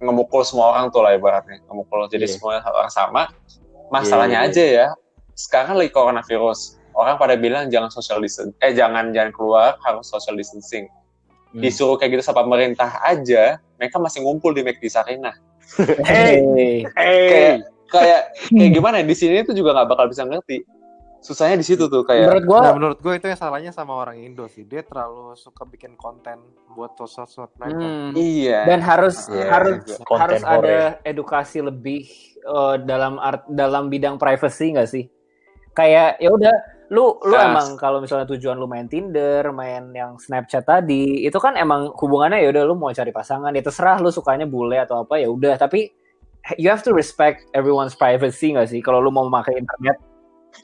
ngemukul 0.04 0.43
semua 0.43 0.76
orang 0.76 0.91
tuh 0.91 1.00
lah 1.00 1.15
ibaratnya 1.15 1.63
ngemukul 1.71 2.12
jadi 2.12 2.28
Iya. 2.28 2.36
semua 2.36 2.60
orang 2.60 2.91
sama 2.91 3.32
masalahnya 3.88 4.43
Iya, 4.43 4.52
iya, 4.52 4.52
aja 4.52 4.63
ya 4.67 4.88
sekarang 5.39 5.80
lagi 5.80 5.88
coronavirus 5.88 6.60
orang 6.91 7.15
pada 7.15 7.39
bilang 7.39 7.71
jangan 7.71 7.88
social 7.88 8.19
distance 8.19 8.52
eh 8.60 8.76
jangan 8.76 9.15
jangan 9.15 9.32
keluar 9.32 9.80
harus 9.88 10.12
social 10.12 10.36
distancing 10.36 10.91
Hmm. 11.56 11.63
disuruh 11.63 11.95
kayak 11.95 12.19
gitu 12.19 12.28
sama 12.28 12.43
pemerintah 12.43 13.00
aja 13.08 13.56
mereka 13.80 14.04
masih 14.04 14.19
ngumpul 14.19 14.52
di 14.52 14.67
McD 14.67 14.91
Sarina 14.91 15.32
Hey, 16.01 16.41
Hey. 16.43 16.86
hey. 16.97 17.51
kayak 17.91 18.21
kayak 18.55 18.71
gimana 18.71 19.03
ya, 19.03 19.05
di 19.07 19.15
sini 19.15 19.43
tuh 19.43 19.55
juga 19.55 19.75
nggak 19.75 19.88
bakal 19.91 20.05
bisa 20.07 20.23
ngerti 20.23 20.63
susahnya 21.21 21.60
di 21.60 21.65
situ 21.67 21.86
tuh 21.86 22.01
kayak 22.01 22.27
Menurut 22.34 22.43
gua 22.49 22.60
Nah, 22.65 22.73
menurut 22.73 22.97
gue 22.99 23.13
itu 23.19 23.25
yang 23.29 23.38
salahnya 23.39 23.71
sama 23.71 23.93
orang 23.93 24.17
Indo 24.19 24.49
sih. 24.49 24.65
Dia 24.65 24.81
terlalu 24.81 25.38
suka 25.38 25.63
bikin 25.69 25.93
konten 25.95 26.41
buat 26.73 26.97
sosmed 26.97 27.51
mereka. 27.62 27.77
hmm, 27.77 28.10
iya 28.17 28.60
dan 28.67 28.79
harus 28.81 29.15
Iya, 29.29 29.45
harus 29.53 29.75
konten 30.07 30.41
harus 30.41 30.41
ada 30.43 30.77
edukasi 31.05 31.57
lebih 31.62 32.01
eh, 32.41 32.75
dalam 32.84 33.21
art 33.21 33.45
dalam 33.47 33.88
bidang 33.91 34.17
privacy 34.17 34.73
nggak 34.73 34.89
sih? 34.89 35.05
Kayak 35.77 36.19
ya 36.19 36.29
udah 36.34 36.55
lu 36.91 37.15
lu 37.23 37.34
Ah. 37.34 37.47
emang 37.47 37.80
kalau 37.80 38.04
misalnya 38.04 38.27
tujuan 38.27 38.60
lu 38.60 38.67
main 38.67 38.84
Tinder, 38.86 39.47
main 39.49 39.95
yang 39.95 40.19
Snapchat 40.19 40.67
tadi, 40.67 41.23
itu 41.23 41.39
kan 41.39 41.56
emang 41.56 41.95
hubungannya 41.95 42.43
ya 42.43 42.51
udah 42.51 42.63
lu 42.67 42.75
mau 42.75 42.91
cari 42.91 43.10
pasangan, 43.10 43.56
ya 43.56 43.63
terserah 43.63 43.97
lu 43.97 44.12
sukanya 44.12 44.43
bule 44.43 44.75
atau 44.75 45.01
apa 45.01 45.15
ya 45.15 45.32
udah, 45.32 45.56
tapi 45.56 45.88
you 46.60 46.67
have 46.67 46.84
to 46.84 46.91
respect 46.91 47.47
everyone's 47.56 47.95
privacy 47.95 48.51
nggak 48.51 48.67
sih? 48.67 48.84
Kalau 48.84 48.99
lu 48.99 49.08
mau 49.08 49.23
memakai 49.23 49.56
internet, 49.56 49.95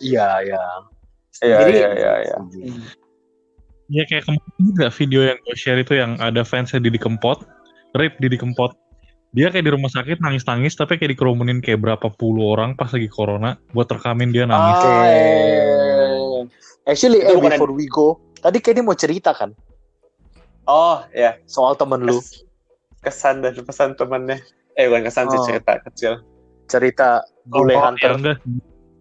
Iya, 0.04 0.28
iya. 0.44 0.63
iya 1.40 1.58
Jadi- 1.63 1.80
iya 1.80 1.90
iya 1.96 2.13
iya 2.28 2.38
Ya 3.88 4.04
kayak 4.04 4.28
kemarin 4.28 4.60
juga 4.60 4.86
video 4.92 5.22
yang 5.24 5.40
gue 5.40 5.56
share 5.56 5.80
itu 5.80 5.96
yang 5.96 6.20
ada 6.20 6.44
fansnya 6.44 6.84
Didi 6.84 7.00
Kempot, 7.00 7.40
Rip 7.96 8.20
Didi 8.20 8.36
Kempot. 8.36 8.76
Dia 9.32 9.48
kayak 9.48 9.63
di 9.63 9.72
rumah 9.72 9.88
sakit 9.88 10.20
nangis-nangis 10.20 10.76
tapi 10.76 11.00
kayak 11.00 11.16
dikerumunin 11.16 11.63
kayak 11.63 11.80
berapa 11.80 12.12
puluh 12.12 12.52
orang 12.52 12.76
pas 12.76 12.92
lagi 12.92 13.08
corona 13.08 13.56
buat 13.72 13.88
rekamin 13.88 14.36
dia 14.36 14.44
nangis. 14.44 14.76
Ah, 14.84 15.08
Eh, 15.08 15.87
Actually, 16.88 17.19
eh, 17.19 17.36
bukan- 17.36 17.52
before 17.54 17.71
we 17.71 17.86
go, 17.86 18.08
tadi 18.38 18.58
kayaknya 18.58 18.82
mau 18.82 18.95
cerita 18.95 19.32
kan 19.32 19.52
oh 20.63 21.00
ya 21.12 21.36
soal 21.45 21.73
temen 21.73 22.02
lu. 22.02 22.15
Kes- 22.15 22.43
kesan 23.00 23.39
dan 23.39 23.56
pesan 23.58 23.93
temannya 23.93 24.39
eh 24.73 24.86
bukan 24.86 25.04
kesan 25.06 25.28
sih 25.28 25.38
Oh. 25.38 25.45
cerita 25.45 25.80
kecil 25.82 26.13
Cerita 26.65 27.10
bule 27.45 27.71
Oh, 27.71 27.80
hunter. 27.82 28.04
ya 28.06 28.13
enggak. 28.13 28.38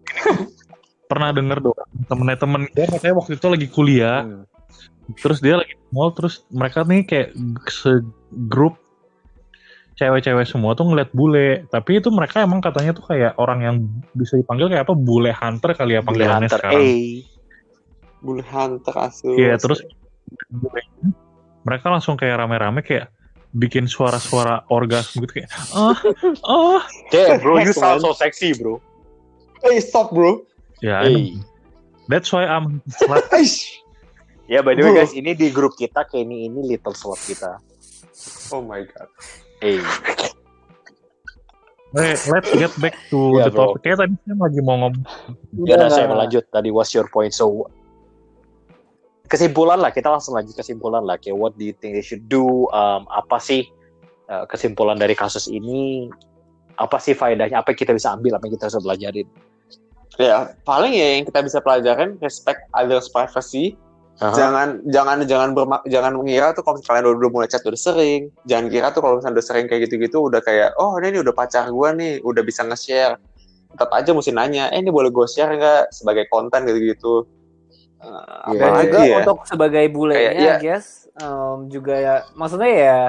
Pernah 1.07 1.31
denger 1.31 1.59
dong 1.61 1.75
temennya 2.05 2.37
temen 2.37 2.61
dia 2.69 2.85
katanya 2.85 3.15
waktu 3.15 3.33
itu 3.33 3.47
lagi 3.47 3.67
kuliah, 3.67 4.19
Hmm. 4.21 4.43
terus 5.17 5.39
dia 5.39 5.55
lagi 5.55 5.71
di 5.71 5.87
mall 5.89 6.11
terus 6.11 6.43
mereka 6.49 6.83
nih 6.83 7.03
kayak 7.03 7.29
segrup 7.65 8.75
cewek-cewek 9.93 10.45
semua 10.45 10.71
tuh 10.71 10.85
ngeliat 10.85 11.09
bule 11.09 11.65
tapi 11.67 11.97
itu 11.97 12.07
mereka 12.09 12.39
emang 12.39 12.59
katanya 12.59 12.91
tuh 12.91 13.03
kayak 13.05 13.33
orang 13.35 13.59
yang 13.61 13.75
bisa 14.11 14.35
dipanggil 14.35 14.67
kayak 14.67 14.83
apa 14.83 14.93
bule 14.93 15.31
hunter 15.31 15.71
kali 15.73 15.91
ya 15.91 15.99
Bule 15.99 16.07
panggilannya 16.21 16.45
hunter. 16.45 16.59
sekarang 16.59 16.79
Eh, 16.79 17.25
bulu 18.19 18.41
hunter 18.41 18.95
asu 18.97 19.33
Iya 19.35 19.55
terus 19.57 19.81
mereka 21.63 21.91
langsung 21.91 22.15
kayak 22.15 22.39
rame-rame 22.39 22.81
kayak 22.81 23.11
bikin 23.55 23.87
suara-suara 23.87 24.67
orgasme 24.67 25.23
gitu 25.23 25.41
kayak 25.41 25.49
ah 25.73 25.95
ah 26.45 26.83
damn 27.09 27.39
bro, 27.39 27.57
you 27.59 27.71
sound 27.71 28.03
so 28.03 28.11
sexy 28.11 28.51
bro. 28.53 28.77
hey 29.63 29.79
stop 29.79 30.11
bro 30.11 30.43
ya 30.83 31.01
I 31.01 31.09
know. 31.09 31.17
Hey. 31.17 31.25
that's 32.07 32.29
why 32.31 32.45
I'm 32.45 32.79
slut. 33.01 33.23
Ya 34.47 34.63
by 34.63 34.79
the 34.79 34.87
way 34.87 34.95
Bro. 34.95 35.03
guys, 35.03 35.11
ini 35.11 35.35
di 35.35 35.51
grup 35.51 35.75
kita 35.75 36.07
kayak 36.07 36.23
ini 36.23 36.47
ini 36.47 36.63
little 36.63 36.95
slot 36.95 37.19
kita. 37.19 37.59
oh 38.55 38.63
my 38.63 38.79
god 38.87 39.11
Eh, 39.59 39.83
Hey, 41.91 42.15
let's 42.31 42.51
get 42.51 42.71
back 42.79 42.95
to 43.11 43.39
Iya, 43.39 43.47
the 43.47 43.51
bro. 43.51 43.75
topic. 43.75 43.79
Kayak 43.83 43.97
tadi 44.03 44.13
saya 44.23 44.35
lagi 44.39 44.59
mau 44.63 44.75
ngomong. 44.79 45.03
ya 45.67 45.75
udah 45.75 45.75
Enggak, 45.75 45.91
saya 45.91 46.07
melanjut 46.07 46.43
tadi 46.47 46.69
what's 46.71 46.91
your 46.91 47.07
point? 47.07 47.31
So 47.31 47.67
kesimpulan 49.27 49.77
lah 49.77 49.91
kita 49.93 50.07
langsung 50.09 50.33
lanjut 50.33 50.55
kesimpulan 50.55 51.03
lah 51.03 51.19
kayak 51.19 51.35
what 51.35 51.53
do 51.59 51.67
you 51.67 51.75
think 51.75 51.93
they 51.93 52.03
should 52.03 52.25
do? 52.31 52.67
Um, 52.71 53.05
apa 53.11 53.37
sih 53.37 53.67
uh, 54.31 54.47
kesimpulan 54.47 54.97
dari 54.97 55.13
kasus 55.13 55.51
ini? 55.51 56.07
Apa 56.79 56.97
sih 56.97 57.13
faedahnya? 57.13 57.61
Apa 57.61 57.73
yang 57.73 57.79
kita 57.79 57.91
bisa 57.93 58.15
ambil? 58.15 58.37
Apa 58.39 58.47
yang 58.47 58.55
kita 58.55 58.71
bisa 58.71 58.81
belajarin? 58.81 59.27
ya 60.17 60.49
paling 60.65 60.97
ya 60.97 61.19
yang 61.19 61.23
kita 61.29 61.45
bisa 61.45 61.61
pelajarin 61.61 62.17
respect 62.23 62.65
others 62.73 63.11
privacy 63.13 63.77
Aha. 64.17 64.33
jangan 64.33 64.67
jangan 64.89 65.17
jangan 65.29 65.49
berma- 65.53 65.85
jangan 65.85 66.17
mengira 66.17 66.49
tuh 66.57 66.65
kalau 66.65 66.81
kalian 66.81 67.05
udah, 67.05 67.19
udah 67.21 67.31
mulai 67.31 67.47
chat 67.51 67.61
udah 67.61 67.77
sering 67.77 68.33
jangan 68.49 68.65
kira 68.73 68.89
tuh 68.89 69.05
kalau 69.05 69.21
misalnya 69.21 69.37
udah 69.37 69.45
sering 69.45 69.65
kayak 69.69 69.85
gitu-gitu 69.85 70.17
udah 70.25 70.41
kayak 70.41 70.73
oh 70.81 70.97
ini, 70.97 71.13
ini 71.13 71.19
udah 71.21 71.33
pacar 71.37 71.69
gua 71.69 71.93
nih 71.93 72.17
udah 72.25 72.41
bisa 72.41 72.65
nge-share 72.65 73.21
tetap 73.77 73.93
aja 73.93 74.09
mesti 74.09 74.33
nanya 74.33 74.73
eh 74.73 74.81
ini 74.81 74.89
boleh 74.89 75.13
gue 75.13 75.27
share 75.29 75.53
nggak 75.53 75.93
sebagai 75.93 76.25
konten 76.33 76.65
gitu-gitu 76.65 77.29
Eh, 77.97 78.53
Iya, 78.53 78.59
Dan 78.61 78.69
apa 78.69 78.81
juga 78.85 78.99
ya 79.01 79.17
untuk 79.19 79.39
sebagai 79.43 79.85
bulenya, 79.89 80.31
Kayak, 80.31 80.33
ya. 80.37 80.53
I 80.53 80.61
guess, 80.61 80.87
um, 81.17 81.65
juga 81.67 81.93
ya, 81.97 82.15
maksudnya 82.37 82.71
ya, 82.71 82.99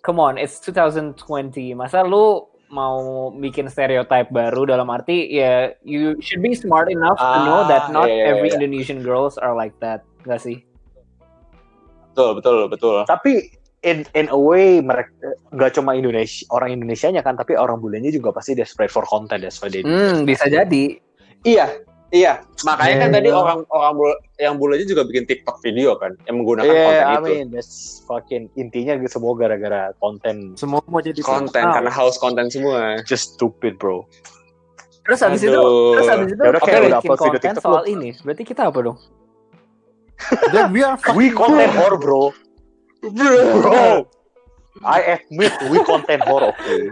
come 0.00 0.22
on, 0.22 0.34
it's 0.38 0.62
2020. 0.62 1.74
Masa 1.74 2.06
lu 2.06 2.46
mau 2.70 3.30
bikin 3.30 3.66
stereotype 3.66 4.30
baru 4.30 4.66
dalam 4.66 4.86
arti 4.88 5.30
ya, 5.30 5.74
you 5.82 6.14
should 6.22 6.42
be 6.42 6.54
smart 6.54 6.90
enough 6.90 7.18
to 7.18 7.38
know 7.42 7.62
Ah, 7.62 7.68
that 7.68 7.84
not 7.90 8.06
iya, 8.06 8.14
iya, 8.14 8.26
every 8.34 8.50
iya. 8.50 8.56
Indonesian 8.58 9.02
girls 9.02 9.34
are 9.38 9.54
like 9.54 9.74
that, 9.78 10.02
gak 10.22 10.38
sih? 10.38 10.62
betul 12.14 12.38
betul 12.38 12.70
betul 12.70 13.02
Tapi 13.10 13.50
in 13.82 14.06
in 14.14 14.30
a 14.30 14.38
way 14.38 14.78
mereka 14.78 15.10
nggak 15.50 15.74
cuma 15.74 15.98
Indonesia 15.98 16.46
orang 16.54 16.78
Indonesianya 16.78 17.26
kan, 17.26 17.34
tapi 17.34 17.58
orang 17.58 17.82
bulenya 17.82 18.14
juga 18.14 18.30
pasti 18.30 18.54
desperate 18.54 18.94
for 18.94 19.02
content 19.02 19.42
they 19.42 19.82
do. 19.82 19.90
Hmm, 19.90 20.22
bisa 20.22 20.46
jadi. 20.46 20.98
iya 21.42 21.68
iya 22.14 22.38
makanya 22.62 22.94
kan 22.96 23.08
Yeah. 23.10 23.16
tadi 23.18 23.28
orang 23.28 23.58
orang 23.68 23.92
bule, 23.98 24.14
yang 24.38 24.54
bulenya 24.56 24.86
juga 24.86 25.02
bikin 25.02 25.26
TikTok 25.26 25.58
video 25.60 25.98
kan 25.98 26.14
yang 26.24 26.38
menggunakan 26.38 26.70
Iya, 26.70 26.84
konten 26.86 27.02
I 27.02 27.14
itu 27.18 27.26
mean 27.26 27.46
that's 27.50 27.74
fucking 28.06 28.46
intinya 28.54 28.94
gitu 28.96 29.18
semua 29.18 29.34
gara-gara 29.34 29.90
konten 29.98 30.54
Semua 30.54 30.78
mau 30.86 31.02
jadi 31.02 31.18
konten 31.20 31.64
karena 31.66 31.90
haus 31.90 32.14
konten 32.16 32.46
semua 32.48 33.02
just 33.02 33.34
stupid 33.34 33.74
bro. 33.76 34.06
Terus 35.04 35.20
habis 35.20 35.42
itu, 35.42 35.52
terus 35.52 36.08
habis 36.08 36.28
itu 36.32 36.40
Ya 36.40 36.48
udah, 36.48 36.60
kita 36.62 36.70
kayak 36.70 36.80
udah 36.80 36.90
bikin 36.96 37.02
upload 37.02 37.18
video 37.18 37.28
konten 37.34 37.42
TikTok 37.44 37.64
soal 37.66 37.82
lu. 37.84 37.92
ini. 37.92 38.10
Berarti 38.24 38.42
kita 38.42 38.62
apa 38.70 38.78
dong? 38.80 38.98
Then 40.54 40.66
we 40.72 40.80
are 40.80 40.96
We 41.12 41.28
fucking 41.28 41.36
content 41.36 41.72
horror 41.74 41.98
bro. 41.98 42.22
Bro. 43.04 44.08
I 44.80 44.98
admit 45.20 45.52
we 45.68 45.78
content 45.84 46.22
horror. 46.24 46.56
Okay. 46.56 46.88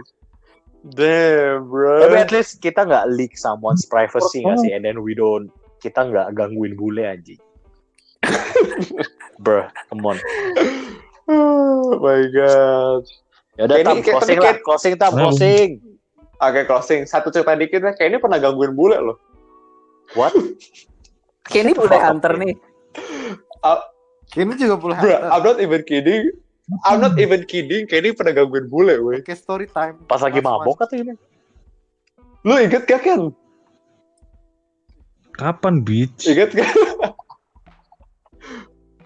Damn 0.83 1.63
bro 1.67 2.03
Tapi 2.03 2.17
at 2.19 2.31
least 2.31 2.59
kita 2.59 2.83
nggak 2.83 3.07
leak 3.15 3.39
someone's 3.39 3.87
privacy 3.87 4.43
nggak 4.43 4.59
sih, 4.59 4.71
and 4.75 4.83
then 4.83 4.99
we 4.99 5.15
don't 5.15 5.47
kita 5.79 6.03
nggak 6.03 6.35
gangguin 6.35 6.75
bule 6.75 7.03
anjing. 7.03 7.39
Bruh, 9.39 9.67
come 9.91 10.03
on. 10.05 10.17
oh 11.27 11.95
my 12.03 12.23
god 12.31 13.03
Ya 13.53 13.69
udah 13.69 13.77
Ini 13.77 13.85
tam 13.85 13.95
kayak- 13.95 14.07
closing 14.09 14.37
tapi 14.37 14.47
lah, 14.49 14.55
closing 14.65 14.93
tam 14.97 15.11
closing. 15.13 15.69
Oke, 16.41 16.61
closing. 16.65 17.01
Satu 17.05 17.29
cerita 17.29 17.53
dikit 17.53 17.79
ya. 17.79 17.91
Kayak 17.93 18.09
ini 18.09 18.17
pernah 18.17 18.41
gangguin 18.41 18.73
bule 18.73 18.97
loh. 18.97 19.17
What? 20.17 20.33
Kayak 21.45 21.63
ini 21.69 21.73
udah 21.77 21.99
hunter 22.01 22.33
nih. 22.41 22.53
Ini 24.33 24.53
juga 24.57 24.75
boleh 24.81 24.97
Bro, 24.97 25.05
hunter. 25.13 25.29
I'm 25.29 25.43
not 25.45 25.57
even 25.61 25.81
kidding. 25.85 26.33
I'm 26.87 27.03
not 27.03 27.19
even 27.19 27.43
kidding. 27.43 27.89
Kayak 27.89 28.01
ini 28.07 28.11
pernah 28.15 28.33
gangguin 28.39 28.71
bule, 28.71 28.95
weh. 29.03 29.19
Oke, 29.19 29.35
story 29.35 29.67
time. 29.67 29.99
Pas 30.07 30.23
lagi 30.23 30.39
Mas, 30.39 30.47
mabok 30.47 30.87
atau 30.87 30.95
ini? 30.95 31.11
Lu 32.47 32.55
inget 32.55 32.87
gak, 32.87 33.03
Ken? 33.03 33.35
Kapan 35.35 35.83
beach? 35.83 36.23
Inget 36.23 36.55
gak? 36.55 36.67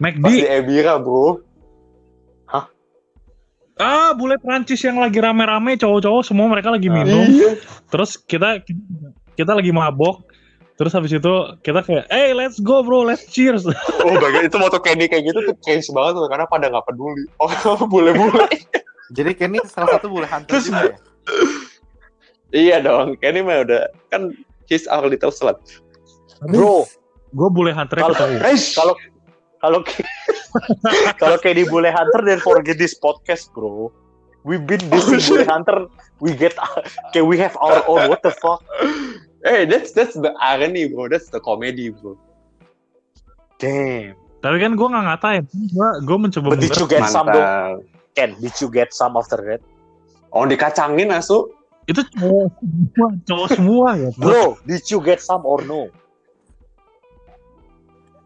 McD. 0.03 0.21
Pas 0.21 0.37
di 0.37 0.45
Ebira, 0.45 1.01
bro. 1.01 1.47
Ah, 3.77 4.09
bule 4.17 4.41
Prancis 4.41 4.81
yang 4.81 4.97
lagi 4.97 5.21
rame-rame 5.21 5.77
cowok-cowok 5.77 6.23
semua 6.25 6.49
mereka 6.49 6.73
lagi 6.73 6.89
minum. 6.89 7.29
Iya. 7.29 7.61
Terus 7.93 8.17
kita 8.17 8.65
kita 9.37 9.53
lagi 9.53 9.69
mabok. 9.69 10.25
Terus 10.77 10.93
habis 10.93 11.09
itu 11.09 11.33
kita 11.65 11.81
kayak, 11.81 12.05
"Hey, 12.13 12.37
let's 12.37 12.61
go 12.61 12.85
bro, 12.85 13.01
let's 13.01 13.25
cheers." 13.25 13.65
Oh 14.05 14.13
god, 14.13 14.45
itu 14.45 14.57
moto 14.61 14.77
Kenny 14.77 15.09
kayak 15.09 15.25
gitu 15.25 15.39
tuh 15.49 15.57
case 15.65 15.89
banget 15.89 16.21
tuh. 16.21 16.29
Karena 16.29 16.45
pada 16.45 16.69
gak 16.69 16.85
peduli. 16.85 17.25
Oh, 17.41 17.49
bule-bule. 17.89 18.45
Jadi 19.17 19.31
Kenny 19.33 19.57
salah 19.65 19.97
satu 19.97 20.07
boleh 20.13 20.29
hunter 20.29 20.53
Terus- 20.53 20.69
juga 20.69 20.93
ya? 20.93 20.97
iya 22.53 22.77
dong. 22.79 23.17
Kenny 23.17 23.41
mah 23.41 23.65
udah. 23.65 23.89
Kan 24.13 24.37
he's 24.69 24.85
our 24.85 25.09
little 25.09 25.33
slut. 25.33 25.57
Bro, 26.45 26.85
gue 27.33 27.49
bule 27.49 27.73
hunter 27.73 27.97
Kalau- 27.97 28.13
kalau 28.13 28.37
kalau 29.61 29.81
kalau 31.17 31.37
di 31.41 31.65
Bule 31.67 31.89
Hunter 31.91 32.21
then 32.23 32.39
forget 32.39 32.77
this 32.77 32.95
podcast, 32.95 33.49
bro. 33.51 33.89
We've 34.47 34.63
been 34.63 34.79
this 34.93 35.03
Oh, 35.03 35.17
Bule 35.35 35.43
Hunter. 35.49 35.77
We 36.23 36.33
get 36.33 36.55
okay, 37.11 37.21
we 37.25 37.35
have 37.41 37.57
our 37.59 37.83
own. 37.89 38.07
What 38.09 38.23
the 38.23 38.31
fuck? 38.31 38.63
Hey, 39.47 39.63
that's 39.63 39.95
that's 39.95 40.19
the 40.19 40.35
irony, 40.43 40.91
bro. 40.91 41.07
That's 41.07 41.31
the 41.31 41.39
comedy, 41.39 41.95
bro. 41.95 42.19
Damn. 43.63 44.19
Tapi 44.43 44.55
kan 44.59 44.75
gue 44.75 44.87
nggak 44.91 45.05
ngatain. 45.07 45.43
Gue 45.71 45.89
gue 46.03 46.17
mencoba 46.19 46.47
But 46.51 46.59
did 46.59 46.75
you 46.75 46.87
get 46.91 47.07
some 47.07 47.31
though? 47.31 47.39
Mantap. 47.39 47.95
Ken, 48.11 48.35
did 48.43 48.55
you 48.59 48.67
get 48.67 48.91
some 48.91 49.15
after 49.15 49.39
that? 49.47 49.61
Oh, 50.35 50.43
dikacangin 50.43 51.15
asu. 51.15 51.47
itu 51.87 52.03
cowok 52.19 52.51
semua, 52.59 53.07
cowok 53.23 53.47
semua 53.55 53.87
ya. 53.95 54.09
Bro. 54.19 54.27
Bro, 54.27 54.43
did 54.67 54.83
you 54.91 54.99
get 54.99 55.23
some 55.23 55.47
or 55.47 55.63
no? 55.63 55.87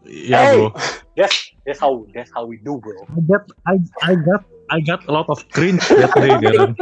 Ya 0.02 0.42
Hey! 0.42 0.58
bro. 0.58 0.74
That's 1.14 1.36
that's 1.62 1.78
how 1.78 2.02
that's 2.10 2.34
how 2.34 2.42
we 2.42 2.58
do, 2.58 2.82
bro. 2.82 3.06
I 3.06 3.20
got 3.30 3.42
I, 3.70 3.74
I 4.02 4.12
got 4.18 4.42
I 4.72 4.78
got 4.82 5.06
a 5.06 5.12
lot 5.14 5.30
of 5.30 5.46
cringe 5.54 5.86
that 5.86 6.10
day, 6.18 6.34
deh. 6.42 6.74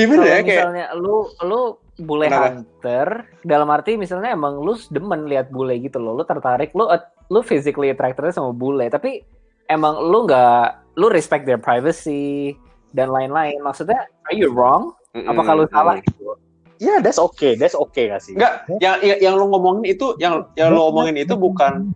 Even 0.00 0.24
ya 0.24 0.40
kayak 0.40 0.46
misalnya 0.48 0.86
lu 0.96 1.28
lu 1.44 1.76
bule 2.00 2.26
Kenapa? 2.28 2.48
hunter 2.56 3.08
dalam 3.44 3.68
arti 3.68 4.00
misalnya 4.00 4.32
emang 4.32 4.56
lu 4.64 4.72
demen 4.88 5.28
lihat 5.28 5.52
bule 5.52 5.76
gitu 5.76 6.00
loh 6.00 6.16
lu 6.16 6.24
tertarik 6.24 6.72
lu 6.72 6.88
lu 7.28 7.40
physically 7.44 7.92
attracted 7.92 8.32
sama 8.32 8.52
bule 8.56 8.88
tapi 8.88 9.20
emang 9.68 10.00
lu 10.00 10.24
nggak 10.24 10.96
lu 10.96 11.12
respect 11.12 11.44
their 11.44 11.60
privacy 11.60 12.56
dan 12.96 13.12
lain-lain 13.12 13.60
maksudnya 13.60 14.08
are 14.28 14.36
you 14.36 14.48
wrong 14.48 14.96
apakah 15.28 15.52
lu 15.52 15.64
salah 15.68 16.00
gitu 16.00 16.36
Yeah, 16.82 16.98
that's 16.98 17.22
okay. 17.22 17.54
That's 17.54 17.78
okay 17.78 18.10
gak 18.10 18.26
sih? 18.26 18.34
Enggak, 18.34 18.66
yang, 18.82 18.98
yang 19.06 19.18
yang 19.22 19.34
lu 19.38 19.54
ngomongin 19.54 19.86
itu 19.86 20.18
yang 20.18 20.50
yang 20.58 20.74
lu 20.74 20.82
ngomongin 20.90 21.14
itu 21.14 21.38
bukan 21.38 21.94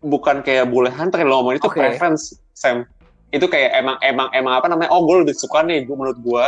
bukan 0.00 0.40
kayak 0.40 0.72
bule 0.72 0.88
hunter 0.88 1.20
yang 1.20 1.28
lu 1.28 1.36
ngomongin 1.44 1.60
itu 1.60 1.68
Oke. 1.68 1.84
preference 1.84 2.32
Sam. 2.56 2.88
Itu 3.28 3.44
kayak 3.44 3.76
emang 3.76 4.00
emang 4.00 4.32
emang 4.32 4.56
apa 4.56 4.72
namanya? 4.72 4.88
Oh, 4.88 5.04
gue 5.04 5.28
lebih 5.28 5.36
suka 5.36 5.60
nih 5.60 5.84
gue 5.84 5.92
menurut 5.92 6.16
gue 6.16 6.44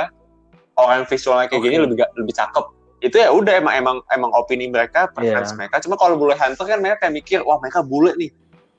orang 0.76 1.02
yang 1.02 1.08
visualnya 1.08 1.46
kayak 1.48 1.62
gini 1.62 1.76
Oke. 1.76 1.84
lebih 1.84 1.96
lebih 2.16 2.34
cakep. 2.34 2.64
Itu 2.98 3.16
ya 3.16 3.28
udah 3.28 3.52
emang 3.56 3.74
emang 3.74 3.96
emang 4.08 4.30
opini 4.32 4.68
mereka, 4.68 5.08
preference 5.08 5.52
Iya. 5.52 5.58
mereka. 5.58 5.84
Cuma 5.84 5.96
kalau 5.96 6.16
bule 6.16 6.32
hunter 6.32 6.64
kan 6.64 6.78
mereka 6.78 7.04
kayak 7.04 7.14
mikir, 7.14 7.38
wah 7.42 7.56
mereka 7.56 7.80
bule 7.80 8.12
nih. 8.14 8.32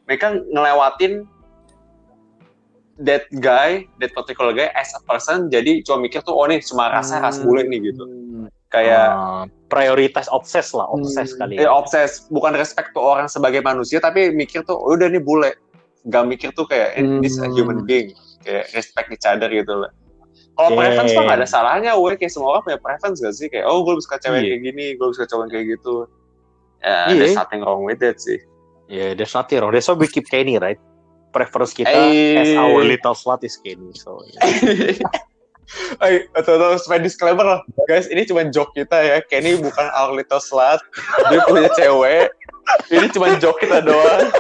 Mereka 0.06 0.26
ngelewatin 0.48 1.26
that 3.00 3.30
guy, 3.32 3.86
that 3.98 4.10
particular 4.12 4.50
guy 4.52 4.74
as 4.74 4.90
a 4.94 5.02
person, 5.04 5.48
jadi 5.48 5.86
cuma 5.86 6.02
mikir 6.02 6.22
tuh, 6.22 6.34
oh 6.34 6.46
nih 6.46 6.58
cuma 6.64 6.90
rasa 6.90 7.22
ras 7.22 7.38
bule 7.38 7.62
nih 7.64 7.94
gitu. 7.94 8.04
Hmm, 8.04 8.50
Kayak 8.68 9.08
uh, 9.08 9.44
prioritas 9.68 10.26
obses 10.28 10.74
lah, 10.74 10.90
obses 10.90 11.32
Hmm. 11.32 11.40
kali 11.40 11.54
Eh, 11.56 11.64
ya. 11.64 11.70
obses 11.70 12.26
bukan 12.28 12.52
respect 12.52 12.92
tuh 12.92 13.06
orang 13.06 13.30
sebagai 13.30 13.62
manusia 13.62 14.02
tapi 14.02 14.34
mikir 14.34 14.66
tuh 14.66 14.76
oh, 14.76 14.92
udah 14.92 15.08
nih 15.08 15.22
bule 15.22 15.54
gak 16.04 16.26
mikir 16.26 16.50
tuh 16.52 16.66
kayak 16.66 16.96
eh, 16.96 17.06
this 17.20 17.38
a 17.38 17.46
Hmm. 17.46 17.54
human 17.54 17.80
being 17.84 18.12
kayak 18.42 18.68
respect 18.72 19.08
each 19.08 19.24
other 19.24 19.48
gitu 19.48 19.72
lah 19.78 19.92
kalau 20.58 20.70
Damn. 20.74 20.80
preference 20.82 21.12
tuh 21.14 21.24
gak 21.24 21.38
ada 21.38 21.48
salahnya 21.48 21.92
weh 21.94 22.18
kayak 22.18 22.34
semua 22.34 22.58
orang 22.58 22.64
punya 22.66 22.80
preference 22.82 23.22
gak 23.22 23.36
sih 23.38 23.48
kayak 23.48 23.70
oh 23.70 23.86
gue 23.86 23.94
suka 24.02 24.18
cewek 24.18 24.42
Iya. 24.42 24.50
kayak 24.50 24.62
gini 24.66 24.86
gue 24.98 25.08
suka 25.14 25.26
cowok 25.30 25.46
kayak 25.48 25.66
gitu 25.78 25.96
ya 26.82 27.08
Iya. 27.08 27.16
there's 27.16 27.38
nothing 27.38 27.62
wrong 27.62 27.86
with 27.86 28.02
that 28.02 28.18
sih 28.18 28.42
Yeah, 28.88 29.20
there's 29.20 29.36
nothing 29.36 29.60
wrong. 29.60 29.76
That's 29.76 29.84
why 29.92 30.00
we 30.00 30.08
keep 30.08 30.32
Kenny, 30.32 30.56
right? 30.56 30.80
Preference 31.36 31.76
kita 31.76 31.92
Eh. 31.92 32.40
as 32.40 32.56
our 32.56 32.80
little 32.88 33.12
slut 33.12 33.44
is 33.44 33.60
Kenny. 33.60 33.92
So, 33.92 34.24
yeah. 34.24 34.96
Eh, 36.00 36.24
atau 36.32 36.56
atau 36.56 36.80
supaya 36.80 37.04
disclaimer 37.04 37.44
lah, 37.44 37.60
guys, 37.92 38.08
ini 38.08 38.24
cuma 38.24 38.48
joke 38.48 38.72
kita 38.72 38.96
ya. 38.96 39.20
Kenny 39.28 39.60
bukan 39.60 39.92
our 39.92 40.16
little 40.16 40.40
slut, 40.40 40.80
dia 41.28 41.44
punya 41.44 41.68
cewek. 41.76 42.32
Ini 42.88 43.12
cuma 43.12 43.36
joke 43.36 43.60
kita 43.60 43.84
doang. 43.84 44.32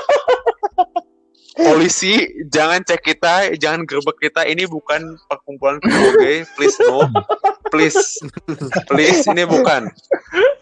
Polisi, 1.57 2.13
jangan 2.47 2.85
cek 2.85 3.01
kita, 3.01 3.49
jangan 3.57 3.81
gerbek 3.83 4.21
kita. 4.21 4.45
Ini 4.45 4.69
bukan 4.69 5.17
perkumpulan 5.25 5.81
gay, 6.21 6.45
please 6.53 6.77
no, 6.85 7.09
please, 7.73 7.97
please, 8.85 9.25
ini 9.25 9.41
bukan. 9.43 9.89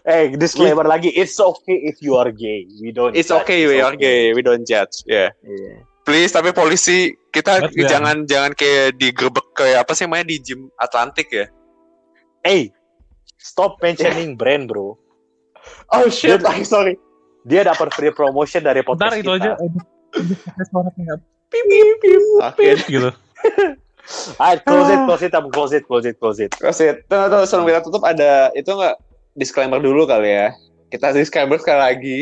hey, 0.08 0.32
disclaimer 0.32 0.88
lagi, 0.88 1.12
it's 1.12 1.36
okay 1.36 1.84
if 1.84 2.00
you 2.00 2.16
are 2.16 2.32
gay. 2.32 2.64
We 2.80 2.96
don't. 2.96 3.12
It's 3.12 3.28
judge. 3.28 3.44
okay, 3.44 3.68
we 3.68 3.84
are 3.84 3.92
gay, 3.92 4.32
we 4.32 4.40
don't 4.40 4.64
judge, 4.64 5.04
ya. 5.04 5.28
Yeah. 5.44 5.84
Please, 6.06 6.32
tapi 6.32 6.54
polisi 6.54 7.12
kita 7.28 7.66
But, 7.66 7.76
yeah. 7.76 7.90
jangan 7.92 8.24
jangan 8.24 8.56
kayak 8.56 8.94
digerbek 8.96 9.52
kayak 9.52 9.84
apa 9.84 9.92
sih 9.92 10.06
namanya 10.08 10.32
di 10.32 10.36
gym 10.40 10.70
Atlantik 10.78 11.28
ya? 11.28 11.50
Hey, 12.40 12.70
stop 13.36 13.82
mentioning 13.82 14.32
brand, 14.40 14.70
bro. 14.70 14.96
Oh 15.92 16.06
shit, 16.08 16.40
Dia- 16.40 16.48
I'm 16.48 16.64
sorry. 16.64 16.96
Dia 17.42 17.62
dapat 17.62 17.90
free 17.94 18.10
promotion 18.10 18.62
dari 18.62 18.80
podcast 18.80 19.12
Ntar 19.12 19.22
itu 19.22 19.30
kita. 19.34 19.54
aja. 19.54 19.94
Edit- 20.16 20.32
edit 20.32 20.38
podcast 20.42 20.68
suara 20.68 20.90
kayak 20.92 21.18
Oke. 22.42 22.66
gitu. 22.88 23.10
Alright, 24.38 24.62
close 24.62 24.86
it, 24.86 25.00
close 25.02 25.22
it, 25.22 25.30
Tam. 25.30 25.44
close 25.50 25.72
it, 25.72 25.84
close 25.84 26.06
it, 26.06 26.16
close 26.16 26.38
it. 26.38 26.52
Ya, 26.62 26.70
tuh, 27.10 27.26
tuh, 27.26 27.42
sebelum 27.42 27.66
kita 27.66 27.80
tutup 27.82 28.02
ada 28.02 28.54
itu 28.54 28.70
nggak 28.70 28.96
disclaimer 29.34 29.82
dulu 29.82 30.06
kali 30.06 30.30
ya. 30.30 30.54
Kita 30.88 31.10
disclaimer 31.10 31.58
sekali 31.58 31.80
lagi. 31.80 32.20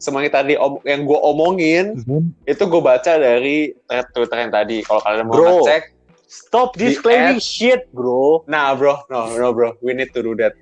Semua 0.00 0.20
yang 0.20 0.32
tadi 0.32 0.56
om- 0.56 0.80
yang 0.82 1.04
gue 1.04 1.16
omongin 1.16 2.00
itu 2.44 2.62
gue 2.62 2.82
baca 2.82 3.12
dari 3.16 3.72
thread 3.84 4.08
Twitter 4.12 4.38
yang 4.38 4.52
tadi. 4.52 4.80
Kalau 4.80 5.00
kalian 5.00 5.24
mau 5.24 5.34
Bro. 5.36 5.48
ngecek, 5.60 5.82
Stop 6.24 6.74
Di 6.74 6.90
disclaiming 6.90 7.38
shit, 7.38 7.86
bro. 7.94 8.42
nah 8.48 8.74
bro, 8.74 8.98
no, 9.06 9.30
no 9.30 9.54
bro, 9.54 9.76
we 9.78 9.94
need 9.94 10.10
to 10.10 10.18
do 10.18 10.34
that. 10.34 10.56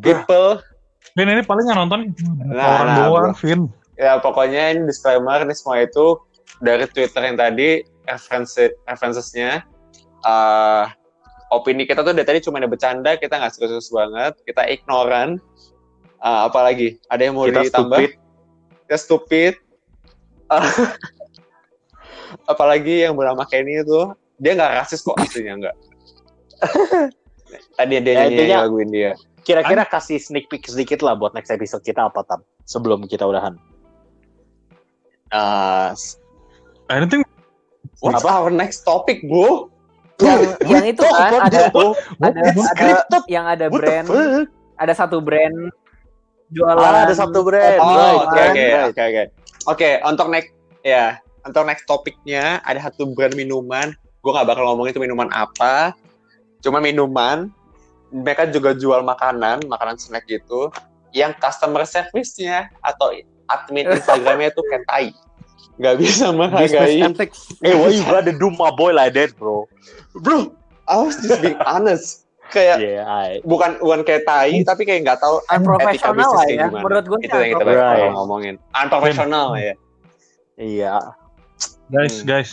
People, 0.00 0.62
Vin 1.12 1.28
ini 1.28 1.42
paling 1.42 1.68
yang 1.68 1.84
nonton 1.84 2.16
Nah, 2.40 2.64
orang 2.80 2.88
nah, 2.88 2.96
doang. 3.04 3.32
Vin. 3.36 3.60
Ya 3.96 4.20
pokoknya 4.20 4.72
ini 4.72 4.84
disclaimer 4.84 5.42
ini 5.42 5.52
semua 5.52 5.82
itu 5.82 6.20
dari 6.60 6.84
Twitter 6.86 7.22
yang 7.22 7.36
tadi 7.36 7.80
reference 8.04 8.56
referencesnya. 8.84 9.64
eh 10.22 10.84
opini 11.48 11.86
kita 11.86 12.02
tuh 12.02 12.10
dari 12.10 12.26
tadi 12.26 12.40
cuma 12.42 12.58
ada 12.58 12.66
bercanda, 12.66 13.14
kita 13.14 13.38
nggak 13.38 13.54
serius 13.54 13.86
banget, 13.88 14.34
kita 14.42 14.66
ignoran. 14.66 15.38
Eh, 16.18 16.40
apalagi 16.42 16.98
ada 17.06 17.22
yang 17.22 17.38
mau 17.38 17.46
Kita 17.46 17.62
ditambah? 17.62 17.98
stupid. 17.98 18.10
ya 18.86 18.96
stupid. 18.98 19.54
Apalagi 22.46 23.02
yang 23.02 23.14
bernama 23.14 23.42
Kenny 23.44 23.82
itu, 23.82 24.00
dia 24.36 24.54
nggak 24.54 24.72
rasis 24.82 25.02
kok 25.02 25.14
aslinya 25.16 25.54
nggak. 25.58 25.76
Tadi 27.76 27.92
dia 27.96 28.12
Ya, 28.12 28.18
nyanyi 28.24 28.34
intinya- 28.36 28.58
laguin 28.62 28.90
dia. 28.90 29.12
Kira-kira 29.42 29.86
kasih 29.86 30.18
sneak 30.18 30.50
peek 30.50 30.66
sedikit 30.66 31.06
lah 31.06 31.14
buat 31.14 31.30
next 31.30 31.54
episode 31.54 31.78
kita 31.80 32.02
apa, 32.02 32.26
Tam? 32.26 32.42
Sebelum 32.66 33.06
kita 33.06 33.22
udahan. 33.22 33.54
Uh, 35.34 35.90
Anything 36.86 37.26
what's 37.98 38.22
our 38.22 38.50
next 38.50 38.86
topic, 38.86 39.26
bro? 39.26 39.70
yang 40.16 40.40
yang 40.64 40.84
itu 40.88 41.04
kan 41.04 41.44
ada 41.44 41.68
ada 42.24 42.40
ada 42.72 43.18
yang 43.28 43.44
ada 43.44 43.68
What 43.68 43.84
brand 43.84 44.08
ada 44.80 44.92
satu 44.96 45.20
brand 45.20 45.68
jualan 46.54 46.78
Ah, 46.78 47.04
ada 47.06 47.14
satu 47.14 47.42
brand. 47.42 47.80
Oh, 47.82 48.26
oke 48.26 48.40
oke 48.54 48.66
oke 48.92 49.02
oke. 49.02 49.22
Oke, 49.66 49.90
untuk 50.06 50.30
next 50.30 50.54
ya, 50.86 51.18
untuk 51.42 51.66
next 51.66 51.84
topiknya 51.90 52.62
ada 52.62 52.78
satu 52.78 53.10
brand 53.10 53.34
minuman. 53.34 53.94
Gue 54.22 54.30
nggak 54.34 54.46
bakal 54.46 54.66
ngomongin 54.66 54.94
itu 54.94 55.02
minuman 55.02 55.30
apa. 55.34 55.94
Cuma 56.62 56.78
minuman. 56.78 57.50
Mereka 58.14 58.54
juga 58.54 58.70
jual 58.70 59.02
makanan, 59.02 59.66
makanan 59.66 59.98
snack 59.98 60.30
gitu. 60.30 60.70
Yang 61.10 61.42
customer 61.42 61.82
service-nya 61.82 62.70
atau 62.78 63.10
admin 63.48 63.86
Instagramnya 63.88 64.50
itu 64.50 64.62
kentai. 64.64 65.06
Nggak 65.76 65.94
bisa 65.98 66.30
menghargai. 66.30 67.04
Hey, 67.60 67.74
why 67.74 67.90
you 67.90 68.04
gotta 68.08 68.32
do 68.32 68.48
my 68.50 68.70
boy 68.70 68.90
like 68.90 69.12
that, 69.12 69.36
bro? 69.36 69.68
Bro, 70.16 70.56
I 70.84 70.96
was 70.96 71.16
just 71.18 71.38
being 71.38 71.58
honest. 71.68 72.24
kayak 72.46 72.78
Iya, 72.78 73.02
I- 73.02 73.42
bukan 73.42 73.74
bukan 73.76 74.00
kayak 74.00 74.22
tai 74.22 74.62
tapi 74.62 74.86
kayak 74.86 75.02
nggak 75.02 75.18
tahu 75.18 75.42
etika 75.42 75.58
Unprofessional 75.58 76.14
bisnis 76.14 76.30
lah 76.30 76.38
kayak 76.38 76.54
ya. 76.54 76.64
gimana. 76.64 76.82
Menurut 76.86 77.04
gue 77.04 77.18
itu 77.20 77.34
yang 77.36 77.50
kita 77.50 77.64
Right. 77.66 78.12
ngomongin 78.14 78.54
unprofessional 78.72 79.46
ya 79.56 79.74
iya. 80.56 80.94
Guys, 81.86 82.14
Hmm. 82.16 82.26
guys. 82.26 82.50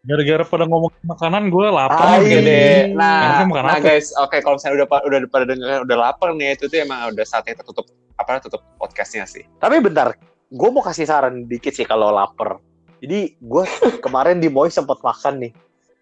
Gara-gara 0.00 0.42
pada 0.42 0.64
ngomong 0.64 0.90
makanan 1.04 1.46
gue 1.46 1.66
lapar. 1.68 2.00
Ah, 2.00 2.18
Oke 2.18 2.26
iya. 2.26 2.40
deh. 2.42 2.74
Nah, 2.90 3.44
makan 3.44 3.62
nah 3.62 3.76
apa? 3.76 3.84
guys, 3.84 4.10
oke 4.16 4.34
kalau 4.40 4.56
misalnya 4.56 4.82
udah 4.82 4.98
udah 4.98 5.18
pada 5.28 5.44
dengar 5.46 5.78
udah 5.84 5.96
lapar 6.00 6.28
nih 6.32 6.56
itu 6.56 6.64
tuh 6.66 6.78
emang 6.80 7.12
udah 7.12 7.22
saatnya 7.22 7.54
kita 7.54 7.62
tutup 7.62 7.86
apa 8.20 8.36
tutup 8.38 8.60
podcastnya 8.76 9.24
sih. 9.24 9.48
Tapi 9.56 9.80
bentar, 9.80 10.12
gue 10.46 10.68
mau 10.68 10.84
kasih 10.84 11.08
saran 11.08 11.48
dikit 11.48 11.72
sih 11.72 11.88
kalau 11.88 12.12
lapar. 12.12 12.60
Jadi 13.00 13.40
gue 13.40 13.64
kemarin 14.04 14.36
di 14.38 14.52
Moy 14.52 14.68
sempat 14.68 15.00
makan 15.00 15.40
nih. 15.40 15.52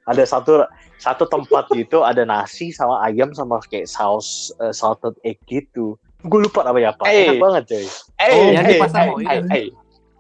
Ada 0.09 0.25
satu 0.27 0.67
satu 0.99 1.29
tempat 1.29 1.71
gitu 1.71 2.03
ada 2.03 2.25
nasi 2.25 2.75
sama 2.75 2.99
ayam 3.05 3.31
sama 3.31 3.63
kayak 3.63 3.87
saus 3.87 4.51
eh, 4.59 4.75
salted 4.75 5.15
egg 5.23 5.39
gitu. 5.47 5.95
Gue 6.27 6.43
lupa 6.43 6.67
namanya 6.67 6.91
apa. 6.97 7.07
Eh. 7.07 7.31
Enak 7.31 7.39
banget 7.39 7.63
coy. 7.71 7.87
Eh, 8.19 8.33
Oh, 8.35 8.51
yang 8.51 8.65
di 8.67 8.75
pasar 8.83 9.05
eh, 9.07 9.39
itu. 9.71 9.77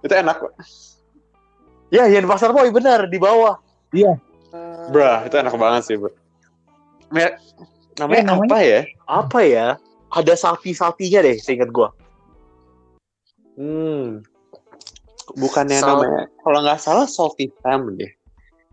Itu 0.07 0.15
enak, 0.15 0.37
Ya, 1.91 2.05
yang 2.07 2.23
di 2.23 2.31
pasar 2.31 2.55
Moy 2.55 2.71
benar 2.71 3.11
di 3.11 3.19
bawah. 3.19 3.59
bro. 4.93 5.27
Itu 5.27 5.35
enak 5.35 5.57
banget 5.57 5.83
sih, 5.89 5.97
bro. 5.99 6.13
Me- 7.11 7.35
namanya, 7.99 8.21
Eh, 8.21 8.25
namanya? 8.29 8.47
apa 8.47 8.59
ya? 8.63 8.81
Apa 9.09 9.39
ya? 9.43 9.67
Ada 10.09 10.35
sapi-sapinya 10.35 11.21
deh, 11.21 11.37
seingat 11.37 11.68
gue. 11.68 11.88
Hmm. 13.59 14.25
Bukannya 15.37 15.77
Sal- 15.77 16.01
namanya 16.01 16.25
kalau 16.40 16.59
nggak 16.64 16.81
salah 16.81 17.05
Salty 17.05 17.53
Sam 17.61 17.92
deh. 17.99 18.09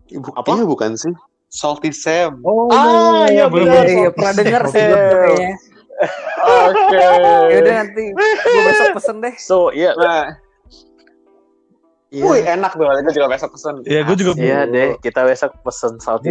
Ibu, 0.08 0.32
Apa? 0.32 0.56
Iya 0.56 0.64
bukan 0.64 0.96
sih? 0.96 1.12
Salty 1.52 1.92
Sam. 1.92 2.40
Oh, 2.40 2.72
Ah, 2.72 3.28
iya, 3.28 3.50
bener-bener. 3.50 3.84
bener. 3.84 4.00
Iya, 4.06 4.10
pernah 4.14 4.32
dengar 4.32 4.62
sih 4.72 4.80
Oke. 4.80 4.96
kayaknya. 4.96 5.54
Oke. 6.46 7.00
Ya 7.52 7.56
udah 7.60 7.74
nanti 7.84 8.04
gue 8.16 8.62
besok 8.64 8.86
pesen 8.96 9.16
deh. 9.20 9.34
So, 9.36 9.68
iya. 9.70 9.92
Nah, 9.92 10.38
Iya. 12.06 12.22
wih 12.22 12.42
enak 12.46 12.72
tuh. 12.78 12.86
Itu 12.86 13.10
juga 13.18 13.26
besok 13.34 13.58
pesen. 13.58 13.82
Iya, 13.82 14.00
gue 14.06 14.14
juga 14.14 14.32
Iya 14.38 14.60
deh, 14.70 14.88
kita 15.02 15.26
besok 15.26 15.58
pesen 15.66 15.98
salty 15.98 16.30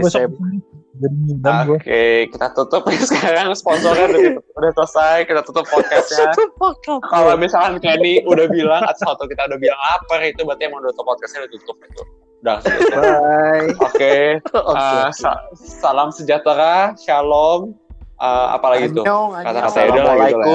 gue. 1.67 1.79
Oke, 1.83 2.31
kita 2.31 2.47
tutup 2.55 2.88
sekarang 3.11 3.51
sponsornya 3.51 4.07
udah, 4.07 4.21
udah 4.39 4.71
selesai, 4.79 5.27
kita 5.27 5.43
tutup 5.43 5.67
podcastnya. 5.67 6.31
Kalau 7.11 7.35
misalkan 7.35 7.83
Kenny 7.83 8.23
udah 8.23 8.47
bilang 8.47 8.88
atau 8.88 9.11
satu 9.11 9.27
kita 9.27 9.51
udah 9.51 9.59
bilang 9.59 9.75
lapar 9.75 10.23
itu 10.23 10.47
berarti 10.47 10.71
emang 10.71 10.79
udah 10.79 10.95
tutup 10.95 11.07
podcastnya 11.11 11.43
udah 11.43 11.51
tutup 11.51 11.77
itu. 11.83 12.03
Udah. 12.39 12.57
Bye. 12.63 13.67
Oke, 13.81 14.15
Oke. 14.55 14.79
uh, 14.79 15.09
sa- 15.11 15.43
salam 15.55 16.13
sejahtera, 16.15 16.95
shalom. 16.95 17.75
Uh, 18.15 18.47
apalagi 18.56 18.88
itu? 18.88 19.04
Kata-kata 19.04 19.75
annyeong. 19.75 19.75
ya 19.75 19.91
udah 19.91 20.04
lah 20.08 20.15
gitu 20.32 20.54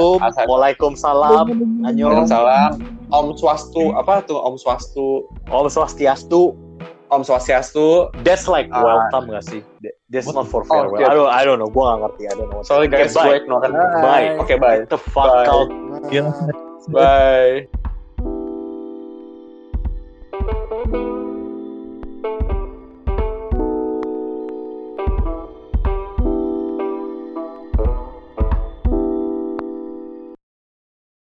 Waalaikumsalam, 0.49 1.45
Annyeong, 1.85 2.25
Salam. 2.25 2.71
Om 3.11 3.37
Swastu, 3.37 3.93
apa 3.93 4.25
tuh 4.25 4.39
Om 4.39 4.57
Swastu? 4.57 5.29
Om 5.45 5.69
Swastiastu. 5.69 6.57
Om 7.11 7.21
Swastiastu. 7.21 8.07
That's 8.23 8.47
like 8.47 8.71
Ah. 8.71 8.81
welcome 8.81 9.29
gak 9.29 9.43
sih? 9.43 9.61
That's 10.07 10.31
not 10.31 10.47
for 10.47 10.63
Oh, 10.63 10.87
farewell. 10.87 10.95
okay. 10.95 11.05
I 11.05 11.13
don't, 11.13 11.27
I 11.29 11.43
don't 11.43 11.59
know. 11.59 11.67
Gue 11.67 11.83
gak 11.83 11.99
ngerti. 12.01 12.23
I 12.25 12.33
don't 12.33 12.49
know. 12.49 12.63
Sorry 12.63 12.87
guys, 12.87 13.11
Okay, 13.11 13.19
bye. 13.19 13.27
gue 13.27 13.35
ignoran. 13.43 13.71
Bye. 13.99 14.27
Oke, 14.39 14.55
bye. 14.57 14.79
Get 14.81 14.89
the 14.89 15.01
fuck 15.11 15.27
Bye. 15.27 15.45
out. 15.45 15.69
Iya. 16.07 16.23
Bye. 16.89 17.80